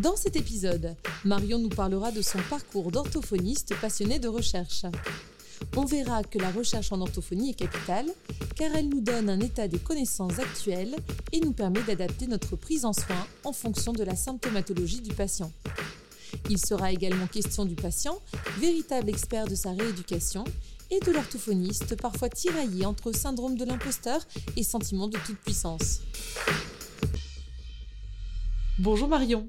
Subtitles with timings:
[0.00, 0.96] Dans cet épisode,
[1.26, 4.86] Marion nous parlera de son parcours d'orthophoniste passionné de recherche.
[5.76, 8.06] On verra que la recherche en orthophonie est capitale,
[8.56, 10.96] car elle nous donne un état des connaissances actuelles
[11.32, 15.52] et nous permet d'adapter notre prise en soin en fonction de la symptomatologie du patient.
[16.48, 18.18] Il sera également question du patient,
[18.58, 20.44] véritable expert de sa rééducation,
[20.90, 24.26] et de l'orthophoniste, parfois tiraillé entre syndrome de l'imposteur
[24.56, 26.00] et sentiment de toute puissance.
[28.78, 29.46] Bonjour Marion.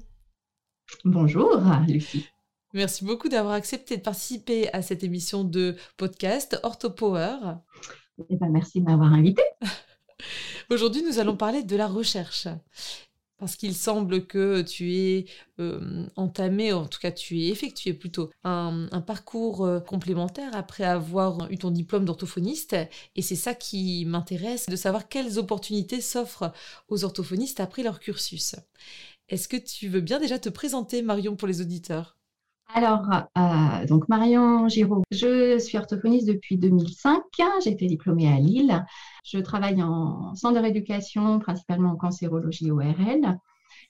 [1.04, 2.26] Bonjour Lucie.
[2.74, 7.36] Merci beaucoup d'avoir accepté de participer à cette émission de podcast OrthoPower.
[8.30, 9.42] Eh ben, merci de m'avoir invité.
[10.70, 12.48] Aujourd'hui, nous allons parler de la recherche.
[13.42, 15.26] Parce qu'il semble que tu es
[15.58, 21.50] euh, entamé, en tout cas tu es effectué plutôt, un, parcours euh, complémentaire après avoir
[21.50, 22.76] eu ton diplôme d'orthophoniste.
[23.16, 26.52] Et c'est ça qui m'intéresse, de savoir quelles opportunités s'offrent
[26.86, 28.54] aux orthophonistes après leur cursus.
[29.32, 32.18] Est-ce que tu veux bien déjà te présenter, Marion, pour les auditeurs?
[32.74, 37.22] Alors, euh, donc Marion Giraud, je suis orthophoniste depuis 2005.
[37.64, 38.84] J'ai été diplômée à Lille.
[39.24, 43.38] Je travaille en centre de rééducation, principalement en cancérologie ORL.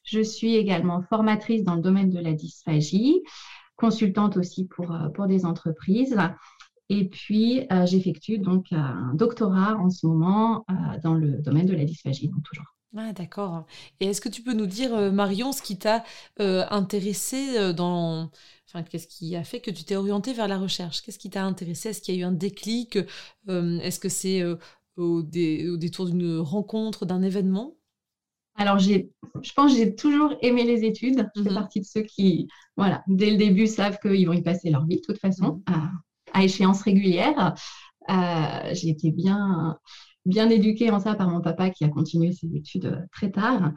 [0.04, 3.20] Je suis également formatrice dans le domaine de la dysphagie,
[3.74, 6.16] consultante aussi pour, euh, pour des entreprises.
[6.88, 10.64] Et puis, euh, j'effectue donc un doctorat en ce moment
[11.02, 12.72] dans le domaine de la dysphagie, donc toujours.
[12.96, 13.66] Ah, d'accord.
[14.00, 16.04] Et est-ce que tu peux nous dire, euh, Marion, ce qui t'a
[16.40, 18.30] euh, intéressé euh, dans...
[18.68, 21.00] Enfin, qu'est-ce qui a fait que tu t'es orientée vers la recherche?
[21.00, 21.90] Qu'est-ce qui t'a intéressé?
[21.90, 22.98] Est-ce qu'il y a eu un déclic?
[23.48, 24.42] Est-ce que c'est
[24.96, 27.76] au, détour d'une rencontre, d'un événement?
[28.56, 29.10] Alors, j'ai,
[29.42, 31.28] je pense que j'ai toujours aimé les études.
[31.36, 34.42] Je fais mmh partie de ceux qui, voilà, dès le début, savent qu'ils vont y
[34.42, 35.72] passer leur vie, de toute façon, mmh.
[35.72, 35.90] à,
[36.32, 37.54] à échéance régulière.
[38.72, 39.78] j'ai été bien
[40.24, 43.72] bien éduquée en ça par mon papa qui a continué ses études euh, très tard.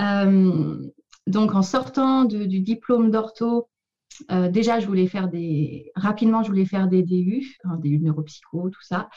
[0.00, 0.90] Euh,
[1.26, 3.68] donc, en sortant du diplôme d'ortho,
[4.30, 5.90] euh, déjà, je voulais faire des.
[5.96, 9.08] Rapidement, je voulais faire des DU, hein, des neuropsycho, tout ça,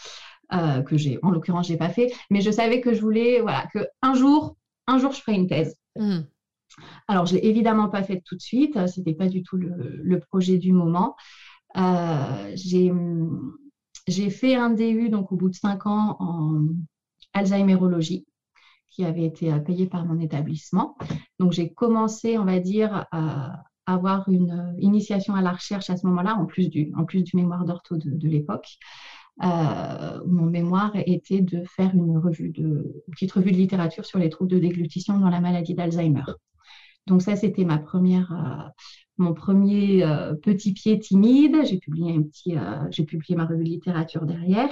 [0.51, 2.11] que j'ai, en l'occurrence, j'ai pas fait.
[2.31, 5.47] Mais je savais que je voulais, voilà, que un jour, un jour, je ferais une
[5.47, 5.75] thèse.
[5.95, 6.21] Mmh.
[7.07, 8.87] Alors, je l'ai évidemment pas faite tout de suite.
[8.87, 11.15] C'était pas du tout le, le projet du moment.
[11.75, 12.91] j'ai
[14.09, 16.65] j'ai fait un DU donc au bout de cinq ans en
[17.33, 18.25] Alzheimerologie
[18.89, 20.95] qui avait été payé par mon établissement.
[21.39, 26.05] Donc j'ai commencé, on va dire, à avoir une initiation à la recherche à ce
[26.07, 28.77] moment-là, en plus du, en plus du mémoire d'ortho de, l'époque.
[29.43, 34.29] Euh, mon mémoire était de faire une revue de, petite revue de littérature sur les
[34.29, 36.23] troubles de déglutition dans la maladie d'Alzheimer.
[37.07, 38.69] Donc ça, c'était ma première, euh,
[39.19, 41.57] mon premier euh, petit pied timide.
[41.65, 44.71] J'ai publié un petit, euh, j'ai publié ma revue de littérature derrière.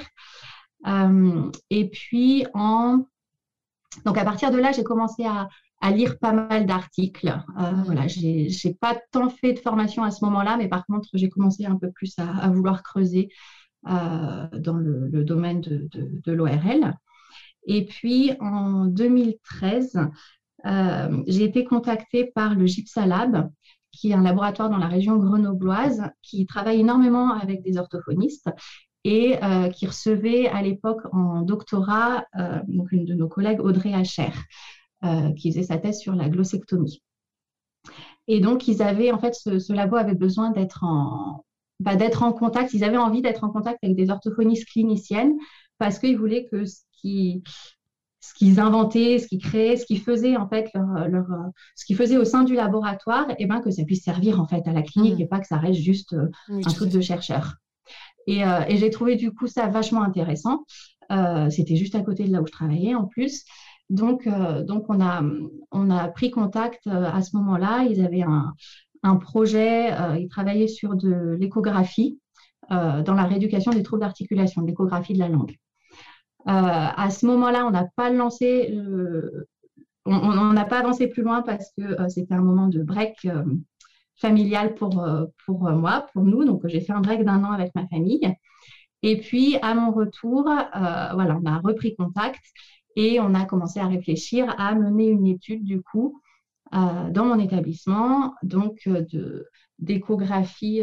[1.69, 3.05] et puis en,
[4.05, 5.49] donc à partir de là, j'ai commencé à,
[5.91, 7.33] lire pas mal d'articles.
[7.85, 8.49] voilà, j'ai,
[8.79, 11.91] pas tant fait de formation à ce moment-là, mais par contre, j'ai commencé un peu
[11.91, 13.29] plus à, vouloir creuser
[13.83, 16.93] dans le, domaine de, l'ORL.
[17.67, 19.99] Et puis en 2013,
[20.65, 23.49] euh, j'ai été contactée par le Gypsalab,
[23.97, 28.49] qui est un laboratoire dans la région grenobloise qui travaille énormément avec des orthophonistes
[29.03, 33.93] et euh, qui recevait à l'époque en doctorat euh, donc une de nos collègues, Audrey
[33.93, 34.31] Hacher,
[35.37, 37.01] qui faisait sa thèse sur la glossectomie.
[38.27, 41.45] Et donc, ils avaient, en fait, ce, labo avait besoin d'être en,
[41.79, 45.35] bah, d'être en contact, ils avaient envie d'être en contact avec des orthophonistes cliniciennes
[45.77, 47.43] parce qu'ils voulaient que ce qui,
[48.19, 50.69] ce qu'ils inventaient, ce qu'ils créaient, ce qu'ils faisaient en fait,
[51.07, 51.27] leur,
[51.75, 54.47] ce qu'ils faisaient au sein du laboratoire, et eh ben que ça puisse servir en
[54.47, 55.21] fait à la clinique mmh.
[55.21, 57.55] et pas que ça reste juste euh, un truc de chercheur.
[58.29, 60.65] Euh, et, j'ai trouvé du coup ça vachement intéressant.
[61.11, 63.45] Euh, c'était juste à côté de là où je travaillais en plus.
[63.89, 65.23] Donc, donc on, a,
[65.71, 67.85] on a pris contact à ce moment-là.
[67.89, 68.53] Ils avaient un,
[69.01, 72.19] un projet, ils travaillaient sur de l'échographie
[72.69, 75.55] dans la rééducation des troubles d'articulation, l'échographie de la langue.
[76.47, 79.47] Euh, à ce moment-là, on n'a pas lancé, euh,
[80.05, 83.27] on n'a pas avancé plus loin parce que euh, c'était un moment de break
[84.15, 85.05] familial pour,
[85.45, 86.45] pour moi, pour nous.
[86.45, 88.33] Donc, j'ai fait un break d'un an avec ma famille.
[89.03, 92.41] Et puis, à mon retour, voilà, on a repris contact
[92.95, 96.21] et on a commencé à réfléchir à mener une étude, du coup,
[96.71, 99.47] dans mon établissement, donc de
[99.79, 100.81] d'échographie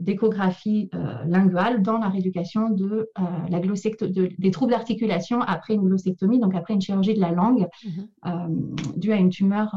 [0.00, 0.90] d'échographie
[1.26, 3.10] linguale dans la rééducation de
[3.48, 8.56] la des troubles d'articulation après une glossectomie, donc après une chirurgie de la langue mmh
[8.96, 9.74] due à une tumeur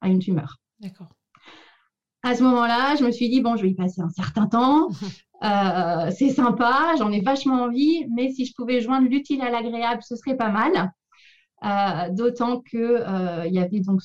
[0.00, 0.58] à une tumeur.
[0.80, 1.08] D'accord
[2.24, 4.88] à ce moment-là, je me suis dit, bon, je vais y passer un certain temps.
[5.42, 10.00] Euh, c'est sympa, j'en ai vachement envie, mais si je pouvais joindre l'utile à l'agréable,
[10.02, 10.90] ce serait pas mal.
[11.62, 14.00] Euh, d'autant qu'il euh, y avait donc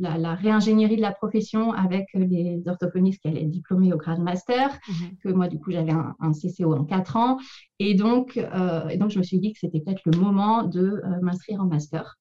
[0.00, 5.16] la, réingénierie de la profession avec les orthophonistes qui allaient diplômer au grade master, mhm.
[5.22, 7.38] que moi, du coup, j'avais un, CCO en quatre ans.
[7.78, 11.60] Et donc, et donc, je me suis dit que c'était peut-être le moment de m'inscrire
[11.60, 12.16] en master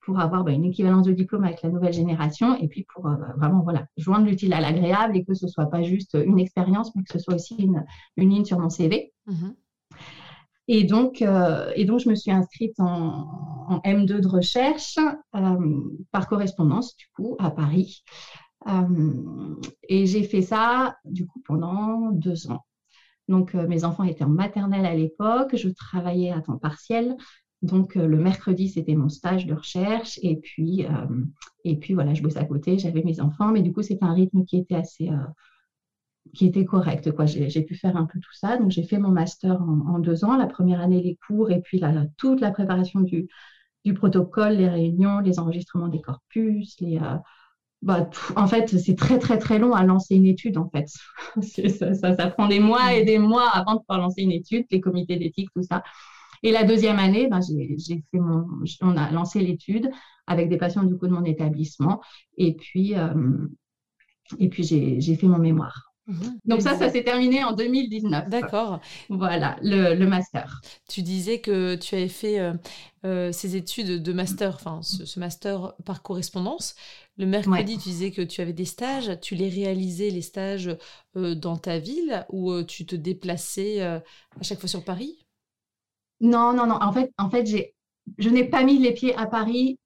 [0.00, 3.14] pour avoir bah, une équivalence de diplôme avec la nouvelle génération et puis pour euh,
[3.36, 6.94] vraiment voilà, joindre l'utile à l'agréable et que ce ne soit pas juste une expérience,
[6.94, 7.84] mais que ce soit aussi une,
[8.16, 9.12] une ligne sur mon CV.
[9.26, 9.54] Mhm.
[10.72, 14.98] Et, donc, euh, et donc, je me suis inscrite en, M2 de recherche
[15.34, 15.80] euh,
[16.10, 18.02] par correspondance, du coup, à Paris.
[19.88, 22.64] et j'ai fait ça, du coup, pendant deux ans.
[23.28, 27.16] Donc, mes enfants étaient en maternelle à l'époque, je travaillais à temps partiel
[27.62, 30.18] donc, euh, le mercredi, c'était mon stage de recherche.
[30.22, 31.24] Et puis, euh,
[31.64, 33.52] et puis voilà, je bossais à côté, j'avais mes enfants.
[33.52, 35.10] Mais du coup, c'était un rythme qui était assez.
[36.30, 37.10] Euh, qui était correct.
[37.12, 37.26] Quoi.
[37.26, 38.56] J'ai, pu faire un peu tout ça.
[38.56, 40.36] Donc, j'ai fait mon master en, deux ans.
[40.36, 41.82] La première année, les cours et puis
[42.16, 43.28] toute la préparation du,
[43.84, 46.76] du, protocole, les réunions, les enregistrements des corpus.
[46.80, 47.00] Les,
[47.82, 50.86] bah, en fait, c'est très, très, très long à lancer une étude, en fait.
[51.42, 54.66] ça, ça, ça, prend des mois et des mois avant de pouvoir lancer une étude,
[54.70, 55.82] les comités d'éthique, tout ça.
[56.42, 58.46] Et la deuxième année, ben, j'ai fait mon,
[58.80, 59.90] on a lancé l'étude
[60.26, 62.00] avec des patients du coup de mon établissement.
[62.38, 63.46] Et puis, euh,
[64.38, 65.89] et puis j'ai fait mon mémoire.
[66.44, 68.28] Donc ça, ça s'est terminé en 2019.
[68.28, 68.80] D'accord.
[69.08, 70.60] Voilà, le, master.
[70.88, 72.54] Tu disais que tu avais fait euh,
[73.04, 76.74] euh, ces études de master, enfin ce, master par correspondance.
[77.16, 79.20] Le mercredi, tu disais que tu avais des stages.
[79.20, 80.76] Tu les réalisais, les stages,
[81.14, 84.02] dans ta ville ou tu te déplaçais à
[84.42, 85.26] chaque fois sur Paris?
[86.20, 86.78] Non, non, non.
[86.80, 87.46] En fait, en fait
[88.18, 89.78] je n'ai pas mis les pieds à Paris.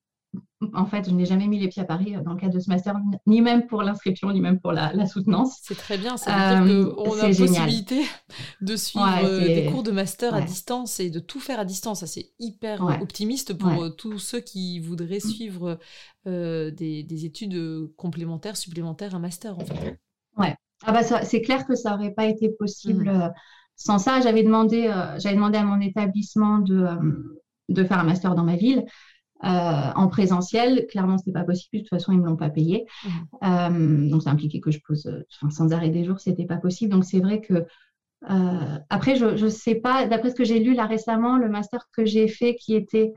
[0.73, 2.61] En fait, je n'ai jamais mis les pieds à Paris euh, dans le cadre de
[2.61, 2.97] ce master,
[3.27, 5.59] ni même pour l'inscription, ni même pour la, soutenance.
[5.63, 6.17] C'est très bien.
[6.17, 8.03] Ça veut dire qu'on a la possibilité
[8.61, 12.01] de suivre euh, des cours de master à distance et de tout faire à distance.
[12.01, 15.79] Ça, c'est hyper optimiste pour euh, tous ceux qui voudraient suivre
[16.27, 19.99] des, études complémentaires, supplémentaires, un master, en fait.
[20.37, 20.55] Ouais.
[20.87, 23.11] Ah bah c'est clair que ça n'aurait pas été possible.
[23.11, 23.33] Mmh.
[23.77, 28.05] Sans ça, j'avais demandé, euh, j'avais demandé à mon établissement de, euh, de faire un
[28.05, 28.85] master dans ma ville.
[29.45, 31.77] Euh, en présentiel, clairement, ce n'était pas possible.
[31.77, 32.87] De toute façon, ils ne me l'ont pas payé.
[33.43, 34.09] Mmh.
[34.09, 35.11] donc, ça impliquait que je pose
[35.51, 36.93] sans arrêt des jours, ce n'était pas possible.
[36.93, 37.67] Donc, c'est vrai que.
[38.89, 42.05] après, je ne sais pas, d'après ce que j'ai lu là récemment, le master que
[42.05, 43.13] j'ai fait qui était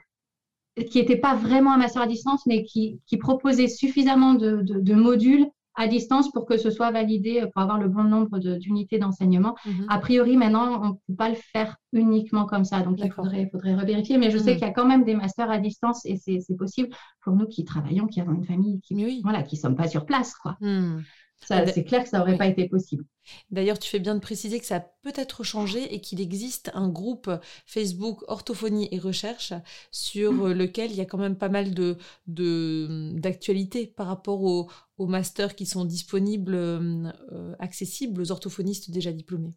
[0.92, 4.94] qui n'était pas vraiment un master à distance, mais qui, qui proposait suffisamment de, de
[4.94, 5.48] modules
[5.78, 9.56] à distance pour que ce soit validé, euh, pour avoir le bon nombre d'unités d'enseignement.
[9.66, 9.86] Mhm.
[9.88, 12.82] A priori, maintenant, on ne peut pas le faire uniquement comme ça.
[12.82, 14.18] Donc, il faudrait, faudrait revérifier.
[14.18, 14.58] Mais je sais mhm.
[14.58, 16.90] qu'il y a quand même des masters à distance et c'est possible
[17.22, 20.06] pour nous qui travaillons, qui avons une famille, qui voilà, qui ne sommes pas sur
[20.06, 20.34] place.
[20.34, 20.58] Quoi.
[20.60, 21.02] Hmm.
[21.40, 23.06] C'est clair que ça n'aurait pas été possible.
[23.52, 26.90] D'ailleurs, tu fais bien de préciser que ça a peut-être changé et qu'il existe un
[26.90, 27.30] groupe
[27.66, 29.54] Facebook orthophonie et recherche
[29.92, 30.52] sur mmh.
[30.54, 31.98] lequel il y a quand même pas mal de
[32.28, 34.70] d'actualités par rapport aux,
[35.00, 39.54] masters qui sont disponibles, euh, accessibles aux orthophonistes déjà diplômés.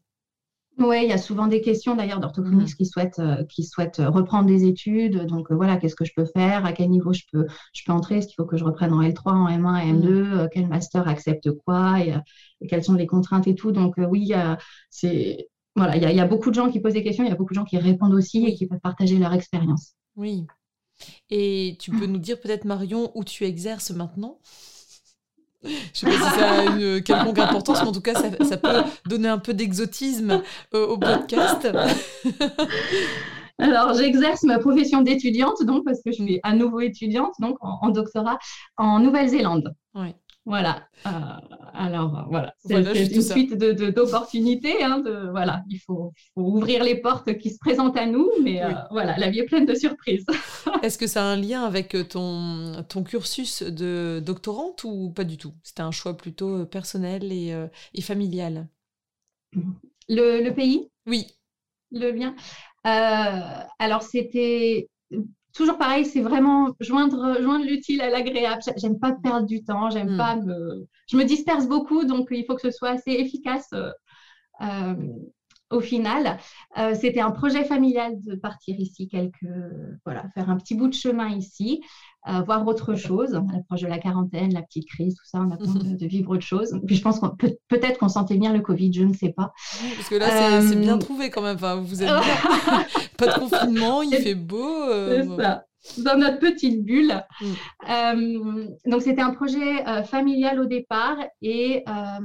[0.79, 2.77] Oui, il y a souvent des questions d'ailleurs d'orthophonistes mmh.
[2.77, 5.27] qui souhaitent, euh, qui souhaitent euh, reprendre des études.
[5.27, 6.65] Donc euh, voilà, qu'est-ce que je peux faire?
[6.65, 8.19] À quel niveau je peux, je peux entrer?
[8.19, 11.51] Est-ce qu'il faut que je reprenne en L3, en M1 et M2 Quel master accepte
[11.67, 12.01] quoi?
[12.01, 12.15] Et,
[12.69, 13.73] quelles sont les contraintes et tout?
[13.73, 14.33] Donc oui,
[14.91, 17.37] c'est voilà, il y, a, beaucoup de gens qui posent des questions, il y a
[17.37, 19.95] beaucoup de gens qui répondent aussi et qui peuvent partager leur expérience.
[20.17, 20.47] Oui.
[21.31, 24.39] Et tu peux nous dire peut-être Marion où tu exerces maintenant?
[25.63, 28.57] Je ne sais pas si ça a une quelconque importance, mais en tout cas, ça,
[28.57, 30.43] peut donner un peu d'exotisme
[30.75, 31.69] euh, au podcast.
[33.59, 37.91] Alors, j'exerce ma profession d'étudiante, donc parce que je suis à nouveau étudiante, donc en
[37.91, 38.39] doctorat
[38.79, 39.75] en Nouvelle-Zélande.
[39.95, 40.15] Oui.
[40.51, 40.83] Voilà.
[41.07, 41.11] Euh,
[41.75, 42.53] alors, voilà.
[42.59, 44.83] C'est une suite d'opportunités.
[44.83, 45.63] Hein, de, voilà.
[45.69, 49.39] Il faut, ouvrir les portes qui se présentent à nous, mais euh, voilà, la vie
[49.39, 50.27] est pleine de surprises.
[50.83, 55.23] Est-ce que ça a un lien avec euh, ton, ton cursus de doctorante ou pas
[55.23, 55.55] du tout?
[55.63, 57.55] C'était un choix plutôt personnel et,
[57.95, 58.67] et familial?
[60.09, 60.91] Le, le, pays?
[61.07, 61.29] Oui.
[61.93, 62.35] Le lien?
[62.83, 64.89] Alors, c'était
[65.53, 68.63] toujours pareil, c'est vraiment joindre, joindre l'utile à l'agréable.
[68.77, 70.19] J'aime pas perdre du temps, j'aime hmm.
[70.19, 70.87] pas me.
[71.09, 73.91] Je me disperse beaucoup, donc il faut que ce soit assez efficace euh,
[74.63, 74.95] euh,
[75.71, 76.39] au final.
[76.79, 79.47] Euh, c'était un projet familial de partir ici, quelques,
[80.05, 81.83] voilà, faire un petit bout de chemin ici.
[82.45, 83.35] Voir autre chose.
[83.35, 86.31] À l'approche de la quarantaine, la petite crise, tout ça, on a besoin de, vivre
[86.31, 86.79] autre chose.
[86.87, 89.53] Puis je pense qu'on peut, peut-être qu'on sentait venir le Covid, je ne sais pas.
[89.97, 91.57] Parce que là, c'est bien trouvé quand même.
[91.57, 92.21] Enfin, vous êtes bien.
[93.17, 94.87] pas de confinement, il fait beau.
[95.09, 95.65] c'est ça
[95.99, 97.23] dans notre petite bulle.
[97.41, 97.47] Mm.
[97.91, 102.21] Euh, donc, c'était un projet euh, familial au départ et, euh,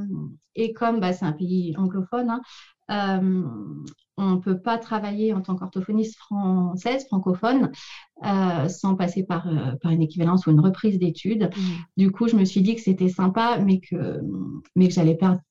[0.56, 2.42] et comme bah, c'est un pays anglophone, hein,
[2.88, 7.72] on ne peut pas travailler en tant qu'orthophoniste française, francophone,
[8.24, 9.48] sans passer par,
[9.82, 11.50] par une équivalence ou une reprise d'études.
[11.56, 11.62] Mm.
[11.98, 14.22] Du coup, je me suis dit que c'était sympa, mais que,
[14.76, 15.42] mais que j'allais perdre.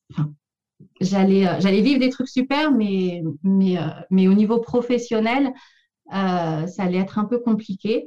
[1.01, 3.77] j'allais, j'allais vivre des trucs super, mais, mais,
[4.11, 5.53] mais au niveau professionnel,
[6.13, 8.07] euh, ça allait être un peu compliqué.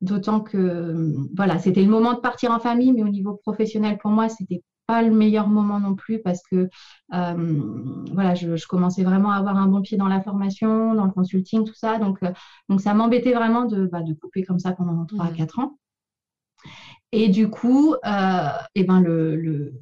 [0.00, 4.10] D'autant que voilà, c'était le moment de partir en famille, mais au niveau professionnel, pour
[4.10, 6.68] moi, c'était pas le meilleur moment non plus parce que
[7.14, 7.60] euh,
[8.12, 11.64] voilà, je, commençais vraiment à avoir un bon pied dans la formation, dans le consulting,
[11.64, 11.98] tout ça.
[11.98, 12.32] Donc, euh,
[12.68, 15.62] donc ça m'embêtait vraiment de, bah, de couper comme ça pendant 3 à 4 mmh.
[15.62, 15.78] ans.
[17.12, 17.98] Et du coup, et
[18.74, 19.72] eh ben le,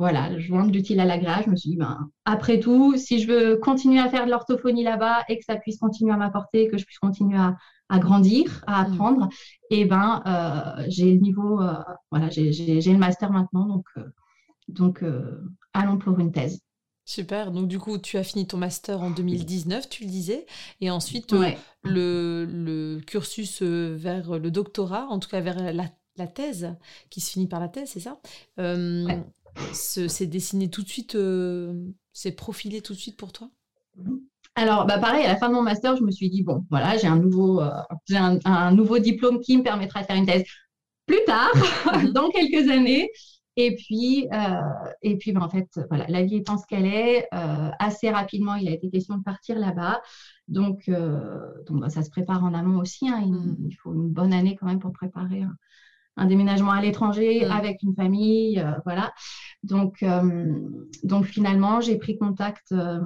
[0.00, 1.42] voilà, je de l'utile à l'agréable.
[1.44, 4.82] Je me suis dit, ben, après tout, si je veux continuer à faire de l'orthophonie
[4.82, 8.82] là-bas et que ça puisse continuer à m'apporter, que je puisse continuer à, grandir, à
[8.82, 8.92] mm.
[8.92, 9.28] apprendre,
[9.68, 11.74] et ben, euh, j'ai le niveau, euh,
[12.10, 14.04] voilà, j'ai le master maintenant, donc, euh,
[14.74, 15.04] donc
[15.72, 16.60] allons pour une thèse.
[17.04, 17.50] Super.
[17.50, 20.46] Donc, du coup, tu as fini ton master en 2019, tu le disais.
[20.80, 21.34] Et ensuite,
[21.82, 26.76] le, cursus vers le doctorat, en tout cas vers la, thèse,
[27.08, 28.20] qui se finit par la thèse, c'est ça
[29.72, 33.50] c'est dessiné tout de suite, c'est euh, profilé tout de suite pour toi?
[34.54, 36.96] Alors, bah pareil, à la fin de mon master, je me suis dit, bon, voilà,
[36.96, 37.70] j'ai un, nouveau, euh,
[38.44, 40.44] un, nouveau diplôme qui me permettra de faire une thèse
[41.06, 41.52] plus tard,
[42.12, 43.10] dans quelques années.
[43.56, 44.60] Et puis, euh,
[45.02, 47.28] et puis bah, en fait, voilà, la vie étant ce qu'elle est,
[47.78, 50.00] assez rapidement, il a été question de partir là-bas.
[50.48, 53.08] Donc, donc bah, ça se prépare en amont aussi.
[53.08, 53.22] Hein.
[53.26, 53.56] Mhm.
[53.68, 55.44] il, faut une bonne année quand même pour préparer
[56.20, 57.50] un déménagement à l'étranger mm.
[57.50, 59.12] avec une famille, euh, voilà.
[59.62, 60.52] Donc, euh,
[61.02, 63.00] donc finalement, j'ai pris contact euh,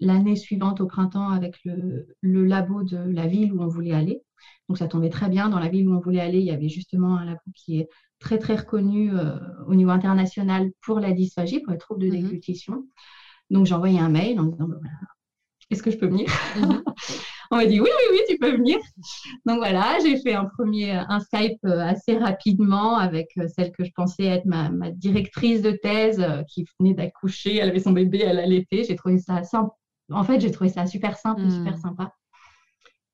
[0.00, 4.22] l'année suivante au printemps avec le, labo de la ville où on voulait aller.
[4.68, 5.48] Donc ça tombait très bien.
[5.48, 7.88] Dans la ville où on voulait aller, il y avait justement un labo qui est
[8.18, 9.12] très très reconnu
[9.66, 12.22] au niveau international pour la dysphagie, pour les troubles de mm-hmm.
[12.22, 12.84] déglutition.
[13.50, 14.76] Donc j'ai envoyé un mail en disant bah,
[15.70, 16.28] est-ce que je peux venir?
[16.56, 16.82] Mm-hmm.
[17.50, 18.78] On m'a dit oui, oui, oui, tu peux venir.
[19.46, 23.84] Donc voilà, j'ai fait un premier un Skype euh, assez rapidement avec euh, celle que
[23.84, 27.56] je pensais être ma, directrice de thèse euh, qui venait d'accoucher.
[27.56, 28.84] Elle avait son bébé, elle allaitait.
[28.84, 29.70] J'ai trouvé ça simple.
[30.10, 32.12] En fait, j'ai trouvé ça super simple et super sympa.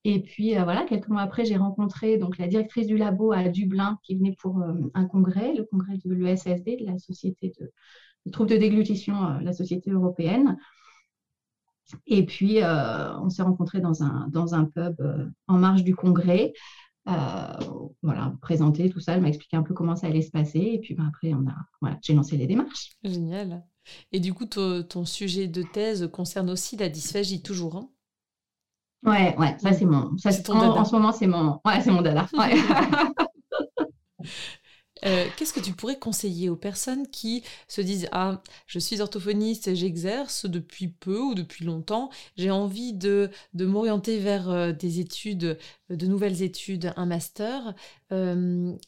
[0.05, 3.99] Et puis voilà, quelques mois après, j'ai rencontré donc la directrice du labo à Dublin
[4.03, 8.57] qui venait pour un congrès, le congrès de l'ESSD, de la Société de, troubles de
[8.57, 10.59] déglutition, la Société européenne.
[12.07, 15.95] Et puis, euh, on s'est rencontrés dans un, dans un pub euh, en marge du
[15.95, 16.53] congrès.
[17.09, 17.13] Euh,
[18.03, 19.15] voilà, présenter tout ça.
[19.15, 20.59] Elle m'a expliqué un peu comment ça allait se passer.
[20.59, 21.33] Et puis ben, après,
[22.03, 22.93] j'ai lancé les démarches.
[23.05, 23.65] Génial.
[24.13, 27.91] Et du coup, ton, sujet de thèse concerne aussi la dysphagie, toujours hein?
[29.05, 30.17] Ouais, ouais, ça c'est mon.
[30.17, 31.61] Ça, en, en, ce moment, c'est mon.
[31.65, 32.27] Ouais, c'est mon dada.
[32.39, 32.55] Ouais.
[35.05, 39.75] Euh, qu'est-ce que tu pourrais conseiller aux personnes qui se disent Ah, je suis orthophoniste
[39.75, 45.59] j'exerce depuis peu ou depuis longtemps, j'ai envie de, de m'orienter vers euh, des études,
[45.91, 47.75] euh, de nouvelles études, un master.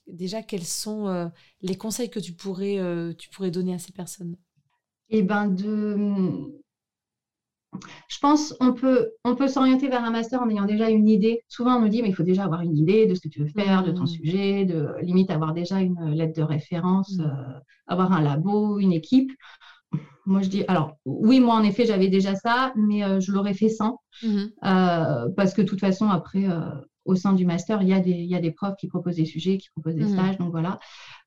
[0.06, 1.30] déjà, quels sont
[1.60, 2.78] les conseils que tu pourrais,
[3.18, 4.36] tu pourrais donner à ces personnes?
[5.08, 6.62] Eh bien, de
[8.08, 11.40] je pense on peut, on peut s'orienter vers un master en ayant déjà une idée.
[11.48, 13.40] Souvent, on nous dit, mais il faut déjà avoir une idée de ce que tu
[13.42, 14.06] veux faire, de ton mmh.
[14.06, 17.22] sujet, de limite avoir déjà une lettre de référence, mmh.
[17.22, 19.32] euh, avoir un labo, une équipe.
[20.26, 23.54] Moi, je dis, alors oui, moi, en effet, j'avais déjà ça, mais euh, je l'aurais
[23.54, 24.00] fait sans.
[24.22, 24.42] Mmh.
[24.64, 26.46] Euh, parce que de toute façon, après,
[27.04, 29.16] au sein du master, il y, a des, il y a des profs qui proposent
[29.16, 30.38] des sujets, qui proposent des stages.
[30.38, 30.78] Donc voilà.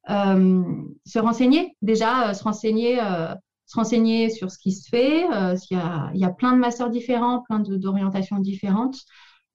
[0.07, 2.99] se renseigner, déjà, se renseigner
[3.69, 5.31] se renseigner sur ce qui se fait.
[5.31, 8.97] Euh, il, y a, il, y a, plein de masters différents, plein d'orientations différentes.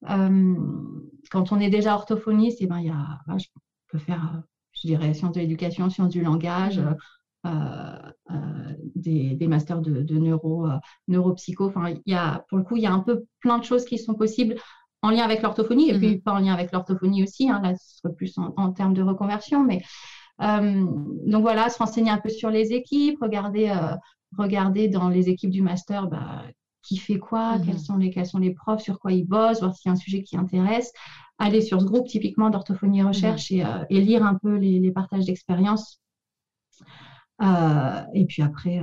[0.09, 0.55] Euh,
[1.31, 3.47] quand on est déjà orthophoniste, et eh ben, il y a, je
[3.89, 4.41] peux faire,
[4.71, 6.81] je dirais, sciences de l'éducation, sciences du langage,
[7.45, 8.11] euh,
[8.95, 10.65] des, des, masters de, de neuro,
[11.09, 11.65] neuropsycho.
[11.67, 13.83] Enfin, il y a, pour le coup, il y a un peu plein de choses
[13.83, 14.55] qui sont possibles
[15.01, 16.21] en lien avec l'orthophonie, et puis mm-hmm.
[16.21, 19.01] pas en lien avec l'orthophonie aussi, hein, là, ce serait plus en, en, termes de
[19.01, 19.81] reconversion, mais euh,
[20.39, 23.95] donc voilà, se renseigner un peu sur les équipes, regarder, euh,
[24.37, 26.43] regarder dans les équipes du master bah,
[26.81, 27.65] qui fait quoi, mhm.
[27.65, 29.93] quels, sont les, quels sont les profs, sur quoi ils bossent, voir s'il y a
[29.93, 30.91] un sujet qui intéresse,
[31.37, 33.61] aller sur ce groupe typiquement d'orthophonie recherche mhm.
[33.61, 36.01] euh, et, lire un peu les, partages d'expérience.
[37.41, 38.81] et puis après,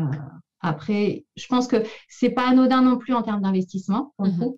[0.60, 4.38] après, je pense que c'est pas anodin non plus en termes d'investissement, pour le mhm.
[4.38, 4.56] coup.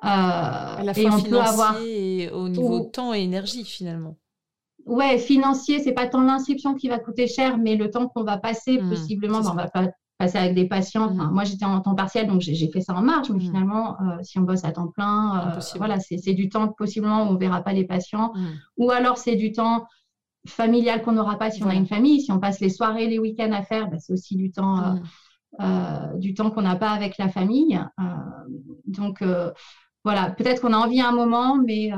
[0.00, 1.76] à la fois et on peut avoir...
[1.82, 4.16] et au niveau temps et énergie finalement.
[4.86, 8.38] Ouais, financier, c'est pas tant l'inscription qui va coûter cher, mais le temps qu'on va
[8.38, 9.88] passer, mmh, possiblement, ben, on va pas
[10.18, 11.10] passer avec des patients.
[11.10, 11.30] Mmh.
[11.32, 13.40] moi, j'étais en temps partiel, donc j'ai fait ça en marge, mais mmh.
[13.40, 17.32] finalement, euh, si on bosse à temps plein, euh, voilà, c'est du temps possiblement où
[17.32, 18.32] on verra pas les patients,
[18.76, 19.86] ou alors c'est du temps
[20.46, 22.20] familial qu'on n'aura pas si on a une famille.
[22.20, 25.00] Si on passe les soirées, les week-ends à faire, ben, c'est aussi du temps,
[26.14, 27.78] du temps qu'on n'a pas avec la famille.
[28.86, 29.22] donc
[30.04, 31.90] voilà, peut-être qu'on a envie à un moment, mais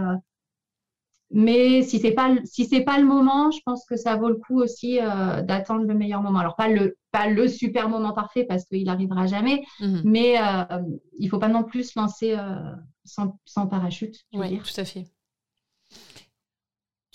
[1.31, 4.37] mais si c'est pas si c'est pas le moment, je pense que ça vaut le
[4.37, 6.39] coup aussi euh, d'attendre le meilleur moment.
[6.39, 10.81] Alors pas le pas le super moment parfait parce qu'il n'arrivera jamais, mmh mais euh,
[11.19, 12.55] il faut pas non plus se lancer euh,
[13.05, 14.17] sans, sans, parachute.
[14.33, 15.05] Oui, tout à fait.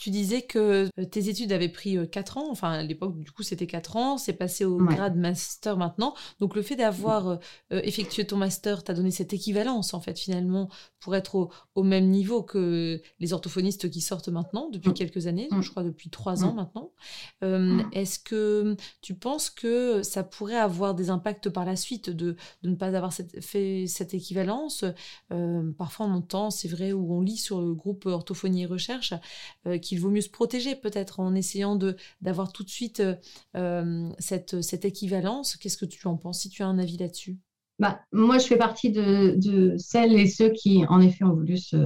[0.03, 3.31] Tu disais que euh, tes études avaient pris 4 euh, ans, enfin à l'époque du
[3.31, 6.13] coup c'était 4 ans, c'est passé au grade master maintenant.
[6.41, 7.37] Donc le fait d'avoir euh,
[7.71, 10.67] effectué ton master t'a donné cette équivalence en fait finalement
[10.99, 14.93] pour être au, même niveau que les orthophonistes qui sortent maintenant depuis mm.
[14.93, 15.61] quelques années, mm.
[15.61, 16.55] je crois depuis 3 ans mm.
[16.57, 16.91] maintenant.
[17.93, 22.69] Est-ce que tu penses que ça pourrait avoir des impacts par la suite de, de
[22.69, 24.83] ne pas avoir fait cette équivalence?
[25.77, 29.13] Parfois on entend, c'est vrai, où on lit sur le groupe orthophonie et recherche
[29.81, 33.15] qui il vaut mieux se protéger peut-être en essayant de d'avoir tout de suite euh,
[33.55, 35.55] euh, cette, cette équivalence.
[35.55, 37.37] Qu'est-ce que tu en penses si tu as un avis là-dessus?
[37.79, 41.57] Bah, Moi, je fais partie de, de, celles et ceux qui, en effet, ont voulu
[41.57, 41.77] se,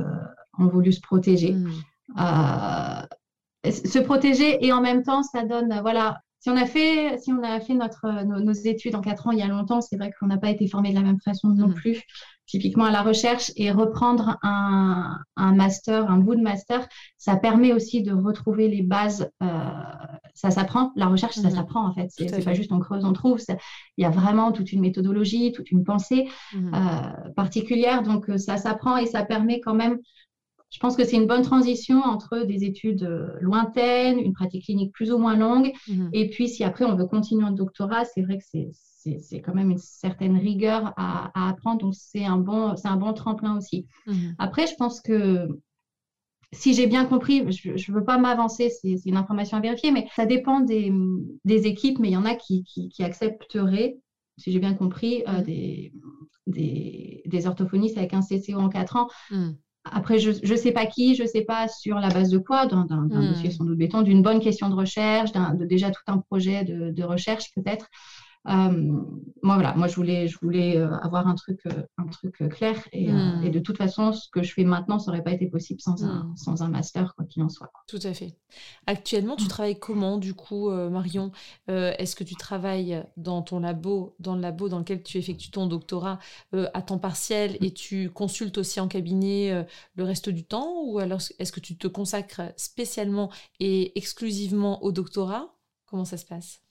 [0.58, 1.54] ont voulu se protéger.
[1.54, 1.72] Hmm.
[2.20, 7.32] Euh, se protéger et en même temps, ça donne, voilà, si on a fait, si
[7.32, 10.12] on a fait notre, nos, études en quatre ans il y a longtemps, c'est vrai
[10.20, 11.74] qu'on n'a pas été formé de la même façon non hmm.
[11.74, 12.04] plus
[12.48, 18.02] typiquement à la recherche, et reprendre un, master, un bout de master, ça permet aussi
[18.02, 19.30] de retrouver les bases.
[19.44, 19.48] Euh,
[20.34, 21.56] ça s'apprend, la recherche, ça mhm.
[21.56, 22.08] s'apprend en fait.
[22.10, 23.40] C'est pas juste on creuse, on trouve.
[23.98, 26.72] Il y a vraiment toute une méthodologie, toute une pensée mhm.
[26.74, 28.04] euh, particulière.
[28.04, 30.00] Donc euh, ça s'apprend et ça permet quand même.
[30.70, 33.08] Je pense que c'est une bonne transition entre des études
[33.40, 36.10] lointaines, une pratique clinique plus ou moins longue, mhm.
[36.12, 38.44] et puis si après on veut continuer un doctorat, c'est vrai que
[39.22, 41.80] c'est quand même une certaine rigueur à, apprendre.
[41.80, 43.88] Donc, c'est un, bon, un bon tremplin aussi.
[44.06, 44.36] Mhm.
[44.38, 45.48] Après, je pense que
[46.54, 50.08] si j'ai bien compris, je ne veux pas m'avancer, c'est une information à vérifier, mais
[50.16, 50.92] ça dépend des,
[51.46, 52.64] équipes, mais il y en a qui,
[53.00, 53.98] accepteraient,
[54.38, 55.44] si j'ai bien compris, euh, mhm.
[55.44, 59.08] des, des, orthophonistes avec un CCO en 4 ans.
[59.94, 62.66] Après, je ne sais pas qui, je ne sais pas sur la base de quoi,
[62.66, 66.64] d'un dossier sans doute béton, d'une bonne question de recherche, de déjà tout un projet
[66.64, 67.88] de, de recherche peut-être.
[68.48, 69.04] Euh,
[69.44, 72.76] moi, voilà, moi, je voulais, je voulais euh, avoir un truc, euh, un truc clair.
[72.92, 73.44] Et, hmm.
[73.44, 76.04] et, de toute façon, ce que je fais maintenant, ça n'aurait pas été possible sans,
[76.04, 76.38] un, hmm.
[76.38, 77.72] sans un master, quoi qu'il en soit.
[77.88, 78.36] Tout à fait.
[78.86, 79.50] Actuellement, tu hmm.
[79.50, 81.32] travailles comment, du coup, Marion?
[81.68, 85.68] Est-ce que tu travailles dans ton labo, dans le labo dans lequel tu effectues ton
[85.68, 86.20] doctorat
[86.54, 91.22] à temps partiel et tu consultes aussi en cabinet le reste du temps Ou alors
[91.40, 95.54] est-ce que tu te consacres spécialement et exclusivement au doctorat?
[95.86, 96.67] Comment ça se passe?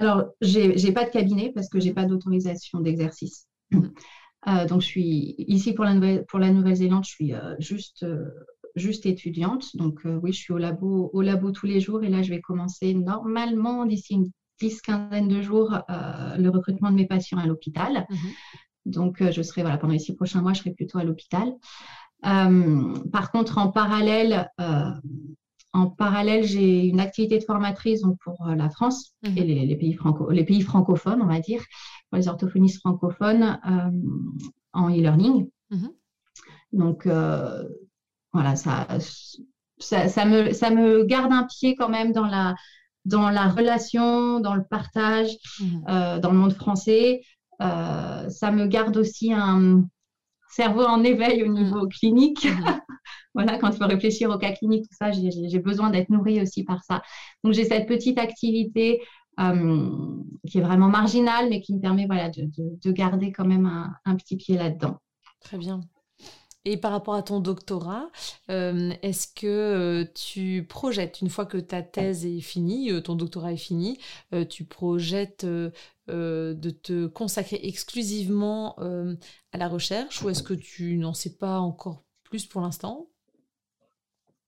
[0.00, 3.46] Alors, je n'ai pas de cabinet parce que je n'ai pas d'autorisation d'exercice.
[4.48, 5.92] Euh, donc, je suis ici pour la
[6.50, 8.24] Nouvelle-Zélande, je suis euh, juste, euh,
[8.74, 9.76] juste étudiante.
[9.76, 12.40] Donc, oui, je suis au labo, au labo tous les jours et là, je vais
[12.40, 18.06] commencer normalement d'ici une dix, quinzaine de jours le recrutement de mes patients à l'hôpital.
[18.08, 18.16] Mhm.
[18.86, 21.52] Donc, je serai, voilà, pendant les six prochains mois, je serai plutôt à l'hôpital.
[22.22, 24.48] par contre, en parallèle,
[25.72, 29.34] en parallèle, j'ai une activité de formatrice pour euh, la France et mhm.
[29.36, 29.96] les, pays
[30.30, 31.62] les, pays francophones, on va dire,
[32.08, 33.90] pour les orthophonistes francophones euh,
[34.72, 35.48] en e-learning.
[35.70, 35.90] Mhm.
[36.72, 37.64] Donc, euh,
[38.32, 38.86] voilà, ça,
[39.78, 42.54] ça, me, ça me garde un pied quand même dans la,
[43.04, 45.30] dans la relation, dans le partage,
[45.60, 46.20] mhm.
[46.20, 47.20] dans le monde français.
[47.60, 49.84] ça me garde aussi un
[50.50, 52.46] cerveau en éveil au niveau clinique.
[53.34, 56.64] voilà, quand il faut réfléchir au cas clinique, tout ça, j'ai besoin d'être nourrie aussi
[56.64, 57.02] par ça.
[57.44, 59.00] Donc, j'ai cette petite activité
[59.40, 59.88] euh,
[60.46, 63.66] qui est vraiment marginale, mais qui me permet voilà, de, garder quand même
[64.04, 64.98] un, petit pied là-dedans.
[65.40, 65.80] Très bien.
[66.66, 68.10] Et par rapport à ton doctorat,
[68.50, 73.54] euh, est-ce que euh, tu projettes, une fois que ta thèse est finie, ton doctorat
[73.54, 73.98] est fini,
[74.50, 75.46] tu projettes
[76.10, 78.76] de te consacrer exclusivement
[79.52, 83.08] à la recherche ou est-ce que tu n'en sais pas encore plus pour l'instant?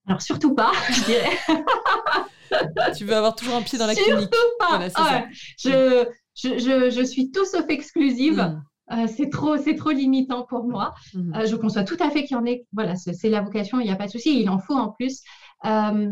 [0.06, 2.94] Alors, surtout pas, je dirais.
[2.96, 4.34] tu veux avoir toujours un pied dans la surtout clinique.
[4.58, 4.88] Pas.
[4.94, 5.24] Ah
[5.58, 8.40] je, je, je, suis tout sauf exclusive.
[8.40, 8.62] Hmm.
[8.92, 10.94] Euh, c'est trop, c'est trop limitant pour moi.
[11.14, 11.34] Hmm.
[11.36, 12.66] Euh, je conçois tout à fait qu'il y en ait.
[12.72, 14.40] Voilà, c'est la vocation, il n'y a pas de souci.
[14.40, 15.22] Il en faut en plus.
[15.64, 16.10] Euh,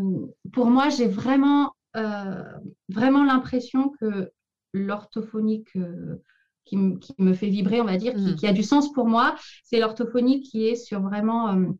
[0.52, 1.72] pour moi, j'ai vraiment,
[2.88, 4.30] vraiment l'impression que
[4.72, 5.80] l'orthophonie qui,
[6.64, 8.36] qui, me fait vibrer, on va dire, qui, hmm.
[8.36, 11.74] qui, a du sens pour moi, c'est l'orthophonie qui est sur vraiment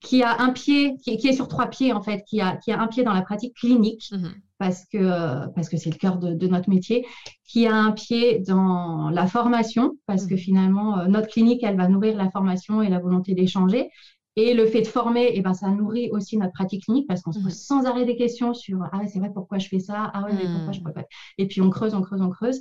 [0.00, 2.80] qui a un pied, qui, est sur trois pieds en fait, qui a, qui a
[2.80, 4.32] un pied dans la pratique clinique, mhm.
[4.58, 7.06] parce que parce que c'est le cœur de, notre métier,
[7.44, 10.40] qui a un pied dans la formation, parce que mhm.
[10.40, 13.90] finalement euh, notre clinique, elle va nourrir la formation et la volonté d'échanger.
[14.36, 17.32] Et le fait de former, eh ben, ça nourrit aussi notre pratique clinique parce qu'on
[17.32, 17.50] se pose mhm.
[17.50, 20.10] sans arrêt des questions sur ah c'est vrai, pourquoi je fais ça?
[20.12, 21.04] Ah ouais, mais pourquoi je peux pas
[21.38, 22.58] Et puis on creuse, on creuse, on creuse.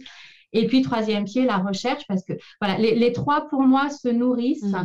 [0.51, 4.07] Et puis troisième pied, la recherche, parce que voilà, les, les trois pour moi se
[4.07, 4.75] nourrissent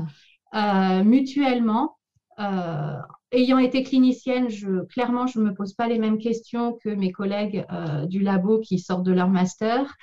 [0.54, 1.98] euh, mutuellement
[2.38, 2.96] euh,
[3.32, 7.12] ayant été clinicienne, je, clairement, je ne me pose pas les mêmes questions que mes
[7.12, 9.94] collègues euh, du labo qui sortent de leur master.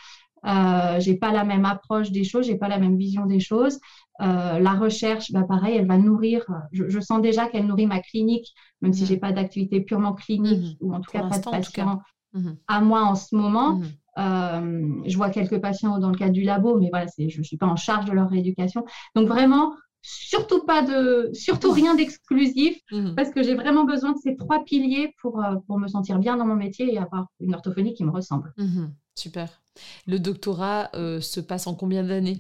[0.46, 3.80] Euh, j'ai pas la même approche des choses, j'ai pas la même vision des choses.
[4.22, 6.46] Euh, la recherche, bah pareil, elle va nourrir.
[6.72, 9.08] Je, sens déjà qu'elle nourrit ma clinique, même si si mmh.
[9.08, 10.86] j'ai pas d'activité purement clinique mmh.
[10.86, 12.02] ou en tout cas pas de patient
[12.34, 12.52] mmh.
[12.68, 13.82] à moi en ce moment.
[14.18, 17.68] je vois quelques patients dans le cadre du labo, mais voilà, je ne suis pas
[17.68, 18.86] en charge de leur rééducation.
[19.16, 19.74] Donc vraiment,
[20.06, 23.16] surtout pas de, surtout rien d'exclusif, mhm.
[23.16, 26.38] parce que j'ai vraiment besoin de ces trois piliers pour, euh, pour me sentir bien
[26.38, 28.54] dans mon métier et avoir une orthophonie qui me ressemble.
[28.58, 28.94] Mhm.
[29.16, 29.62] Super.
[30.08, 32.40] Le doctorat euh, se passe en combien d'années?